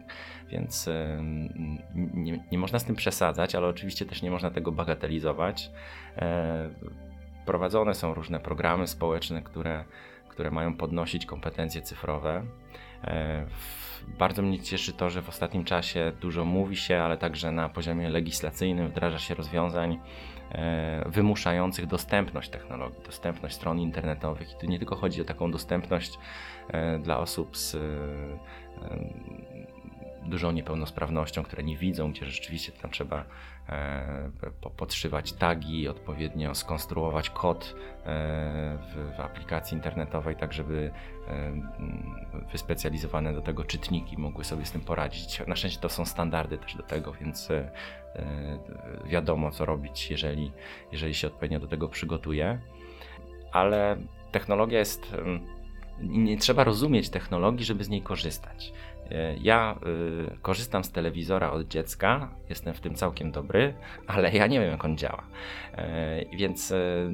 Więc 0.49 0.89
nie, 1.95 2.45
nie, 2.53 2.59
można 2.59 2.79
z 2.79 2.85
tym 2.85 2.97
przesadzać, 2.97 3.55
ale 3.55 3.67
oczywiście 3.67 4.07
też 4.07 4.23
nie 4.23 4.31
można 4.31 4.51
tego 4.51 4.73
bagatelizować. 4.73 5.71
E, 6.17 6.71
prowadzone 7.47 7.95
są 7.95 8.15
różne 8.15 8.41
programy 8.41 8.87
społeczne, 8.87 9.43
które, 9.43 9.85
które 10.29 10.51
mają 10.51 10.77
podnosić 10.77 11.27
kompetencje 11.27 11.83
cyfrowe. 11.83 12.45
E, 13.05 13.47
bardzo 14.19 14.43
mnie 14.43 14.61
cieszy 14.61 14.93
to, 14.93 15.11
że 15.11 15.23
w 15.23 15.29
ostatnim 15.29 15.65
czasie 15.65 16.13
dużo 16.21 16.45
mówi 16.45 16.77
się, 16.77 16.99
ale 16.99 17.19
także 17.19 17.53
na 17.53 17.69
poziomie 17.69 18.09
legislacyjnym 18.09 18.89
wdraża 18.89 19.19
się 19.19 19.35
rozwiązań 19.35 19.99
wymuszających 21.07 21.87
dostępność 21.87 22.51
technologii, 22.51 23.01
dostępność 23.07 23.55
stron 23.55 23.79
internetowych. 23.79 24.53
I 24.53 24.57
tu 24.61 24.67
nie 24.67 24.79
tylko 24.79 24.97
chodzi 24.97 25.21
o 25.21 25.25
taką 25.25 25.51
dostępność 25.51 26.19
e, 26.69 26.99
dla 26.99 27.19
osób 27.19 27.57
z 27.57 27.77
dużą 30.23 30.53
niepełnosprawnością, 30.53 31.43
które 31.43 31.63
nie 31.63 31.77
widzą, 31.77 32.13
gdzie 32.13 32.27
rzeczywiście 32.27 32.73
tam 32.73 32.91
trzeba 32.91 33.25
e, 33.69 34.31
podszywać 34.77 35.33
tagi, 35.33 35.89
odpowiednio 35.89 36.55
skonstruować 36.55 37.31
kod 37.31 37.65
e, 37.65 38.79
w, 38.79 39.17
w, 39.17 39.21
aplikacji 39.21 39.75
internetowej, 39.75 40.37
tak 40.37 40.53
żeby 40.53 40.91
e, 41.29 41.53
wyspecjalizowane 42.53 43.33
do 43.33 43.41
tego 43.41 43.65
czytniki 43.65 44.19
mogły 44.19 44.45
sobie 44.45 44.67
z 44.67 44.73
tym 44.73 44.81
poradzić. 44.81 45.43
Na 45.47 45.57
szczęście 45.57 45.81
to 45.81 45.89
są 45.89 46.05
standardy 46.05 46.59
też 46.59 46.75
do 46.77 46.83
tego, 46.83 47.13
więc 47.13 47.51
e, 47.51 47.71
wiadomo 49.07 49.51
co 49.51 49.65
robić, 49.65 50.11
jeżeli, 50.11 50.53
jeżeli 50.93 51.15
się 51.15 51.27
odpowiednio 51.27 51.61
do 51.61 51.67
tego 51.67 51.89
przygotuje. 51.89 52.59
Ale 53.53 53.97
technologia 54.33 54.79
jest 54.79 55.15
nie 56.03 56.37
trzeba 56.37 56.65
rozumieć 56.65 57.09
technologii, 57.09 57.65
żeby 57.65 57.85
z 57.85 57.89
niej 57.89 58.03
korzystać. 58.03 58.73
E, 59.11 59.37
ja 59.37 59.77
y, 60.35 60.39
korzystam 60.43 60.85
z 60.85 60.93
telewizora 60.93 61.51
od 61.51 61.69
dziecka, 61.69 62.29
jestem 62.49 62.75
w 62.75 62.81
tym 62.81 62.95
całkiem 62.95 63.33
dobry, 63.33 63.75
ale 64.07 64.33
ja 64.33 64.47
nie 64.47 64.61
wiem, 64.61 64.71
jak 64.71 64.85
on 64.85 64.99
działa. 64.99 65.23
Y, 66.33 66.37
więc 66.37 66.71
y, 66.71 67.11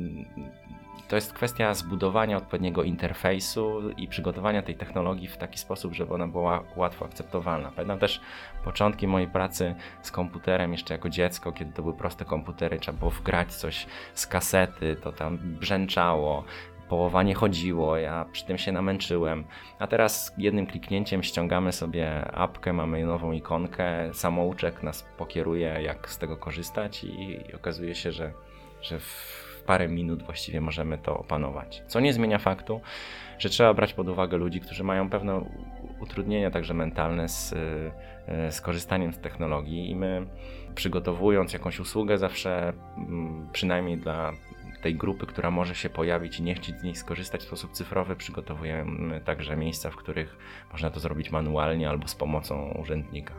to 1.09 1.17
jest 1.17 1.33
kwestia 1.33 1.75
zbudowania 1.75 2.37
odpowiedniego 2.37 2.83
interfejsu 2.83 3.91
i 3.91 4.09
przygotowania 4.09 4.63
tej 4.63 4.75
technologii 4.75 5.29
w 5.29 5.37
taki 5.37 5.59
sposób, 5.59 5.95
żeby 5.95 6.15
ona 6.15 6.27
była 6.27 6.65
łatwo 6.77 7.05
akceptowalna. 7.05 7.71
Pamiętam 7.77 7.99
też 7.99 8.21
początki 8.65 9.07
mojej 9.07 9.29
pracy 9.29 9.75
z 10.03 10.11
komputerem 10.11 10.73
jeszcze 10.73 10.95
jako 10.95 11.09
dziecko, 11.09 11.53
kiedy 11.53 11.73
to 11.73 11.83
były 11.83 11.95
proste 11.95 12.25
komputery, 12.25 12.79
trzeba 12.79 12.99
było 12.99 13.11
wgrać 13.11 13.55
coś 13.55 13.87
z 14.15 14.27
kasety, 14.27 14.97
to 15.03 15.13
tam 15.13 15.39
brzęczało, 15.39 16.45
połowa 16.89 17.23
nie 17.23 17.35
chodziło, 17.35 17.97
ja 17.97 18.27
przy 18.33 18.47
tym 18.47 18.59
się 18.59 18.73
namęczyłem. 18.73 19.45
A 19.79 19.87
teraz 19.87 20.35
jednym 20.39 20.67
kliknięciem 20.67 21.23
ściągamy 21.23 21.73
sobie 21.73 22.25
apkę, 22.35 22.73
mamy 22.73 23.07
nową 23.07 23.33
ikonkę, 23.33 24.15
samouczek 24.15 24.83
nas 24.83 25.07
pokieruje, 25.19 25.79
jak 25.83 26.11
z 26.11 26.19
tego 26.19 26.37
korzystać 26.37 27.05
i, 27.05 27.31
i 27.51 27.55
okazuje 27.55 27.95
się, 27.95 28.13
że, 28.13 28.33
że 28.83 29.01
w 29.01 29.47
parę 29.67 29.89
minut 29.89 30.23
właściwie 30.23 30.61
możemy 30.61 30.99
to 30.99 31.19
opanować. 31.19 31.83
Co 31.87 32.01
nie 32.01 32.13
zmienia 32.13 32.39
faktu, 32.39 32.81
że 33.39 33.49
trzeba 33.49 33.75
brać 33.75 33.93
pod 33.93 34.09
uwagę 34.09 34.37
ludzi, 34.37 34.61
którzy 34.61 34.85
mają 34.85 35.11
pewne 35.11 35.45
utrudnienia 36.01 36.51
także 36.51 36.75
mentalne 36.75 37.29
z, 37.29 37.53
e, 38.29 38.53
z 38.53 38.61
korzystaniem 38.61 39.13
z 39.13 39.19
technologii 39.19 39.91
i 39.91 39.97
my 39.97 40.27
przygotowując 40.75 41.53
jakąś 41.53 41.81
usługę 41.81 42.19
zawsze 42.19 42.73
mm, 42.97 43.49
przynajmniej 43.53 43.99
dla 43.99 44.33
tej 44.87 44.97
grupy, 44.97 45.27
która 45.27 45.51
może 45.51 45.75
się 45.75 45.89
pojawić 45.91 46.39
i 46.39 46.43
nie 46.43 46.55
chcieć 46.55 46.81
z 46.81 46.83
niej 46.83 46.95
skorzystać 46.95 47.41
w 47.41 47.47
sposób 47.47 47.73
cyfrowy, 47.73 48.17
przygotowujemy 48.17 49.21
także 49.21 49.57
miejsca, 49.57 49.91
w 49.91 49.97
których 49.97 50.37
można 50.73 50.91
to 50.91 51.01
zrobić 51.01 51.31
manualnie 51.31 51.89
albo 51.89 52.09
z 52.09 52.15
pomocą 52.15 52.75
urzędnika. 52.83 53.35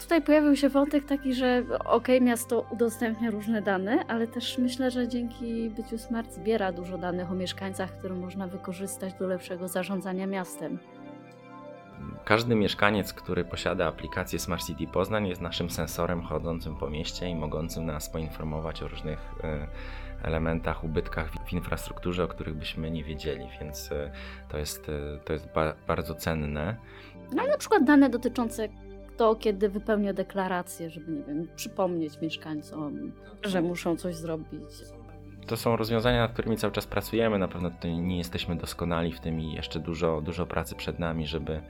Tutaj 0.00 0.22
pojawił 0.22 0.56
się 0.56 0.68
wątek 0.68 1.04
taki, 1.04 1.34
że 1.34 1.62
ok, 1.84 2.08
miasto 2.20 2.66
udostępnia 2.70 3.30
różne 3.30 3.62
dane, 3.62 4.04
ale 4.08 4.26
też 4.26 4.58
myślę, 4.58 4.90
że 4.90 5.08
dzięki 5.08 5.70
byciu 5.70 5.98
smart 5.98 6.32
zbiera 6.32 6.72
dużo 6.72 6.98
danych 6.98 7.30
o 7.30 7.34
mieszkańcach, 7.34 7.98
które 7.98 8.14
można 8.14 8.46
wykorzystać 8.46 9.14
do 9.14 9.26
lepszego 9.26 9.68
zarządzania 9.68 10.26
miastem. 10.26 10.78
Każdy 12.24 12.54
mieszkaniec, 12.54 13.12
który 13.12 13.44
posiada 13.44 13.86
aplikację 13.86 14.38
Smart 14.38 14.66
City 14.66 14.86
Poznań, 14.86 15.28
jest 15.28 15.40
naszym 15.40 15.70
sensorem 15.70 16.22
chodzącym 16.22 16.76
po 16.76 16.90
mieście 16.90 17.28
i 17.28 17.34
mogącym 17.34 17.86
nas 17.86 18.10
poinformować 18.10 18.82
o 18.82 18.88
różnych 18.88 19.18
y, 19.18 20.07
elementach, 20.22 20.84
ubytkach 20.84 21.30
w 21.46 21.52
infrastrukturze, 21.52 22.24
o 22.24 22.28
których 22.28 22.54
byśmy 22.54 22.90
nie 22.90 23.04
wiedzieli, 23.04 23.46
więc 23.60 23.92
e, 23.92 24.10
to 24.48 24.58
jest, 24.58 24.88
e, 24.88 25.18
to 25.24 25.32
jest 25.32 25.48
ba 25.54 25.74
bardzo 25.86 26.14
cenne. 26.14 26.76
No 27.34 27.46
na 27.46 27.56
przykład 27.56 27.84
dane 27.84 28.10
dotyczące 28.10 28.68
to, 29.16 29.34
kiedy 29.34 29.68
wypełnia 29.68 30.12
deklarację, 30.12 30.90
żeby, 30.90 31.12
nie 31.12 31.22
wiem, 31.22 31.48
przypomnieć 31.56 32.20
mieszkańcom, 32.20 33.12
że 33.42 33.62
muszą 33.62 33.96
coś 33.96 34.16
zrobić. 34.16 34.60
To 35.46 35.56
są 35.56 35.76
rozwiązania, 35.76 36.20
nad 36.20 36.32
którymi 36.32 36.56
cały 36.56 36.72
czas 36.72 36.86
pracujemy. 36.86 37.38
Na 37.38 37.48
pewno 37.48 37.70
nie 37.84 38.18
jesteśmy 38.18 38.56
doskonali 38.56 39.12
w 39.12 39.20
tym 39.20 39.40
i 39.40 39.52
jeszcze 39.52 39.80
dużo, 39.80 40.20
dużo 40.20 40.46
pracy 40.46 40.74
przed 40.74 40.98
nami, 40.98 41.26
żeby 41.26 41.62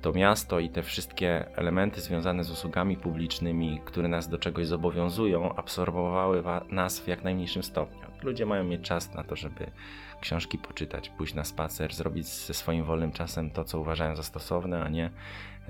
to 0.00 0.12
miasto 0.12 0.60
i 0.60 0.70
te 0.70 0.82
wszystkie 0.82 1.56
elementy 1.56 2.00
związane 2.00 2.44
z 2.44 2.50
usługami 2.50 2.96
publicznymi, 2.96 3.80
które 3.84 4.08
nas 4.08 4.28
do 4.28 4.38
czegoś 4.38 4.66
zobowiązują, 4.66 5.54
absorbowały 5.54 6.42
nas 6.68 7.00
w 7.00 7.08
jak 7.08 7.24
najmniejszym 7.24 7.62
stopniu. 7.62 8.00
Ludzie 8.22 8.46
mają 8.46 8.64
mieć 8.64 8.82
czas 8.82 9.14
na 9.14 9.24
to, 9.24 9.36
żeby 9.36 9.70
książki 10.20 10.58
poczytać, 10.58 11.08
pójść 11.08 11.34
na 11.34 11.44
spacer, 11.44 11.94
zrobić 11.94 12.26
ze 12.26 12.54
swoim 12.54 12.84
wolnym 12.84 13.12
czasem 13.12 13.50
to, 13.50 13.64
co 13.64 13.80
uważają 13.80 14.16
za 14.16 14.22
stosowne, 14.22 14.82
a 14.82 14.88
nie 14.88 15.10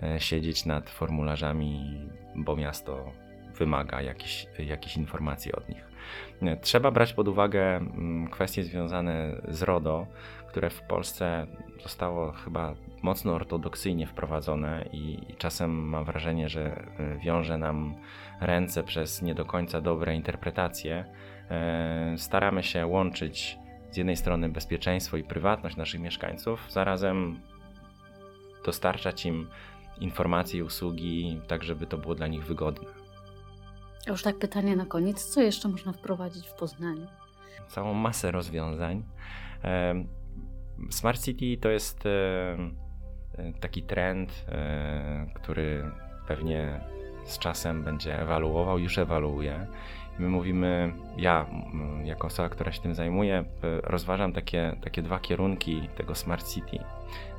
e, 0.02 0.20
siedzieć 0.20 0.66
nad 0.66 0.90
formularzami, 0.90 2.00
bo 2.36 2.56
miasto 2.56 3.12
wymaga 3.58 4.02
jakichś 4.02 4.46
jakich 4.58 4.96
informacji 4.96 5.52
od 5.52 5.68
nich. 5.68 5.89
Trzeba 6.60 6.90
brać 6.90 7.12
pod 7.12 7.28
uwagę 7.28 7.76
mm, 7.76 8.28
kwestie 8.28 8.64
związane 8.64 9.40
z 9.48 9.62
RODO, 9.62 10.06
które 10.48 10.70
w 10.70 10.82
Polsce 10.82 11.46
zostało 11.82 12.32
chyba 12.32 12.74
mocno 13.02 13.32
ortodoksyjnie 13.32 14.06
wprowadzone 14.06 14.84
i, 14.92 15.18
czasem 15.38 15.88
mam 15.88 16.04
wrażenie, 16.04 16.48
że 16.48 16.84
y, 17.00 17.18
wiąże 17.18 17.58
nam 17.58 17.94
ręce 18.40 18.82
przez 18.82 19.22
nie 19.22 19.34
do 19.34 19.44
końca 19.44 19.80
dobre 19.80 20.14
interpretacje. 20.14 21.04
E, 21.50 22.14
staramy 22.18 22.62
się 22.62 22.86
łączyć 22.86 23.58
z 23.90 23.96
jednej 23.96 24.16
strony 24.16 24.48
bezpieczeństwo 24.48 25.16
i 25.16 25.24
prywatność 25.24 25.76
naszych 25.76 26.00
mieszkańców, 26.00 26.66
zarazem 26.68 27.40
dostarczać 28.64 29.26
im 29.26 29.48
informacje 30.00 30.60
i 30.60 30.62
usługi, 30.62 31.40
tak 31.48 31.64
żeby 31.64 31.86
to 31.86 31.98
było 31.98 32.14
dla 32.14 32.26
nich 32.26 32.44
wygodne. 32.44 32.99
Już 34.06 34.22
tak 34.22 34.38
pytanie 34.38 34.76
na 34.76 34.86
koniec, 34.86 35.24
co 35.24 35.40
jeszcze 35.40 35.68
można 35.68 35.92
wprowadzić 35.92 36.48
w 36.48 36.52
Poznaniu? 36.52 37.06
Całą 37.68 37.94
masę 37.94 38.30
rozwiązań. 38.30 39.04
Smart 40.90 41.22
City 41.22 41.56
to 41.60 41.68
jest 41.68 42.04
taki 43.60 43.82
trend, 43.82 44.46
który 45.34 45.90
pewnie 46.26 46.80
z 47.24 47.38
czasem 47.38 47.82
będzie 47.82 48.20
ewaluował, 48.20 48.78
już 48.78 48.98
ewaluuje. 48.98 49.66
My 50.18 50.28
mówimy, 50.28 50.92
ja 51.16 51.46
jako 52.04 52.26
osoba, 52.26 52.48
która 52.48 52.72
się 52.72 52.82
tym 52.82 52.94
zajmuje, 52.94 53.44
rozważam 53.82 54.32
takie, 54.32 54.76
takie 54.82 55.02
dwa 55.02 55.18
kierunki 55.18 55.88
tego 55.96 56.14
Smart 56.14 56.48
City 56.48 56.78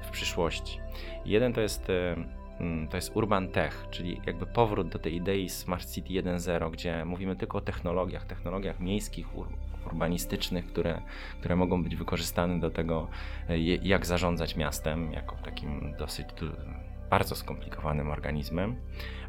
w 0.02 0.10
przyszłości. 0.10 0.80
Jeden 1.26 1.54
to 1.54 1.62
jest 1.62 1.88
to 2.89 2.97
jest 2.97 3.15
Urban 3.15 3.47
Tech, 3.47 3.86
czyli 3.91 4.21
jakby 4.26 4.45
powrót 4.45 4.89
do 4.89 5.00
tej 5.00 5.15
idei 5.15 5.50
Smart 5.50 5.91
City 5.91 6.10
1.0, 6.10 6.71
gdzie 6.71 7.06
mówimy 7.06 7.36
tylko 7.36 7.58
o 7.58 7.62
technologiach, 7.62 8.26
technologiach 8.26 8.80
miejskich, 8.80 9.38
ur 9.38 9.47
urbanistycznych, 9.86 10.67
które, 10.67 11.02
które 11.39 11.56
mogą 11.56 11.84
być 11.84 11.95
wykorzystane 11.95 12.60
do 12.60 12.71
tego, 12.71 13.08
e, 13.50 13.58
jak 13.60 14.06
zarządzać 14.06 14.56
miastem, 14.56 15.13
jako 15.13 15.36
takim 15.36 15.93
dosyć 16.00 16.28
bardzo 17.10 17.36
skomplikowanym 17.36 18.12
organizmem. 18.12 18.76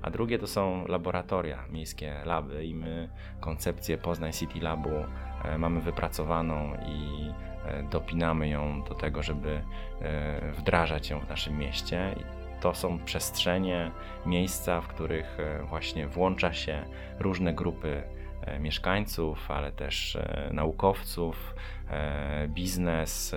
A 0.02 0.10
drugie 0.10 0.38
to 0.38 0.46
są 0.46 0.86
laboratoria, 0.86 1.64
miejskie 1.70 2.20
laby 2.24 2.64
i 2.66 2.74
my 2.74 3.08
koncepcję 3.40 3.98
Poznań 3.98 4.32
City 4.32 4.60
Labu 4.60 4.90
e, 5.44 5.58
mamy 5.58 5.80
wypracowaną 5.80 6.74
i 6.74 7.30
e, 7.66 7.82
dopinamy 7.82 8.48
ją 8.48 8.82
do 8.82 8.94
tego, 8.94 9.22
żeby 9.22 9.62
wdrażać 10.58 11.10
ją 11.10 11.20
w 11.20 11.28
naszym 11.28 11.58
mieście 11.58 12.14
to 12.62 12.74
są 12.74 12.98
przestrzenie, 12.98 13.90
miejsca, 14.26 14.80
w 14.80 14.88
których 14.88 15.40
e, 15.40 15.62
właśnie 15.62 16.06
włącza 16.06 16.52
się 16.52 16.84
różne 17.18 17.54
grupy 17.54 18.02
e, 18.42 18.58
mieszkańców, 18.58 19.50
ale 19.50 19.72
też 19.72 20.16
e, 20.16 20.50
naukowców, 20.52 21.54
biznes, 22.48 23.34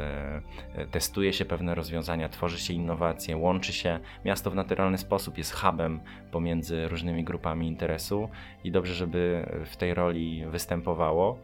testuje 0.91 1.33
się 1.33 1.45
pewne 1.45 1.75
rozwiązania, 1.75 2.29
tworzy 2.29 2.59
się 2.59 2.73
innowacje, 2.73 3.37
łączy 3.37 3.73
się. 3.73 3.99
Miasto 4.25 4.51
w 4.51 4.55
naturalny 4.55 4.97
sposób 4.97 5.37
jest 5.37 5.53
hubem 5.53 5.99
pomiędzy 6.31 6.87
różnymi 6.87 7.23
grupami 7.23 7.67
interesu 7.67 8.29
i 8.63 8.71
dobrze, 8.71 8.93
żeby 8.93 9.49
w 9.65 9.77
tej 9.77 9.93
roli 9.93 10.45
występowało. 10.45 11.39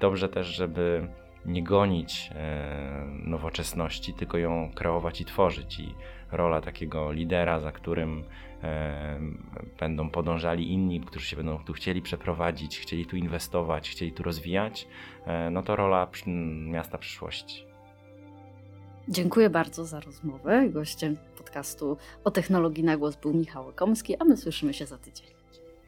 Dobrze 0.00 0.28
też, 0.28 0.46
żeby 0.46 1.08
nie 1.46 1.62
gonić 1.62 2.30
nowoczesności, 3.24 4.14
tylko 4.14 4.38
ją 4.38 4.70
kreować 4.74 5.20
i 5.20 5.24
tworzyć. 5.24 5.80
I 5.80 5.94
rola 6.36 6.60
takiego 6.60 7.12
lidera, 7.12 7.60
za 7.60 7.72
którym 7.72 8.24
e, 8.62 9.20
będą 9.80 10.10
podążali 10.10 10.72
inni, 10.72 11.00
którzy 11.00 11.26
się 11.26 11.36
będą 11.36 11.58
tu 11.58 11.72
chcieli 11.72 12.02
przeprowadzić, 12.02 12.78
chcieli 12.78 13.06
tu 13.06 13.16
inwestować, 13.16 13.90
chcieli 13.90 14.12
tu 14.12 14.22
rozwijać, 14.22 14.88
e, 15.26 15.50
no 15.50 15.62
to 15.62 15.76
rola 15.76 16.08
miasta 16.66 16.98
przyszłości. 16.98 17.66
Dziękuję 19.08 19.50
bardzo 19.50 19.84
za 19.84 20.00
rozmowę. 20.00 20.68
Gościem 20.68 21.16
podcastu 21.38 21.96
o 22.24 22.30
technologii 22.30 22.84
na 22.84 22.96
głos 22.96 23.16
był 23.16 23.34
Michał 23.34 23.72
Komski, 23.74 24.16
a 24.16 24.24
my 24.24 24.36
słyszymy 24.36 24.74
się 24.74 24.86
za 24.86 24.98
tydzień. 24.98 25.26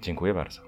Dziękuję 0.02 0.34
bardzo. 0.34 0.60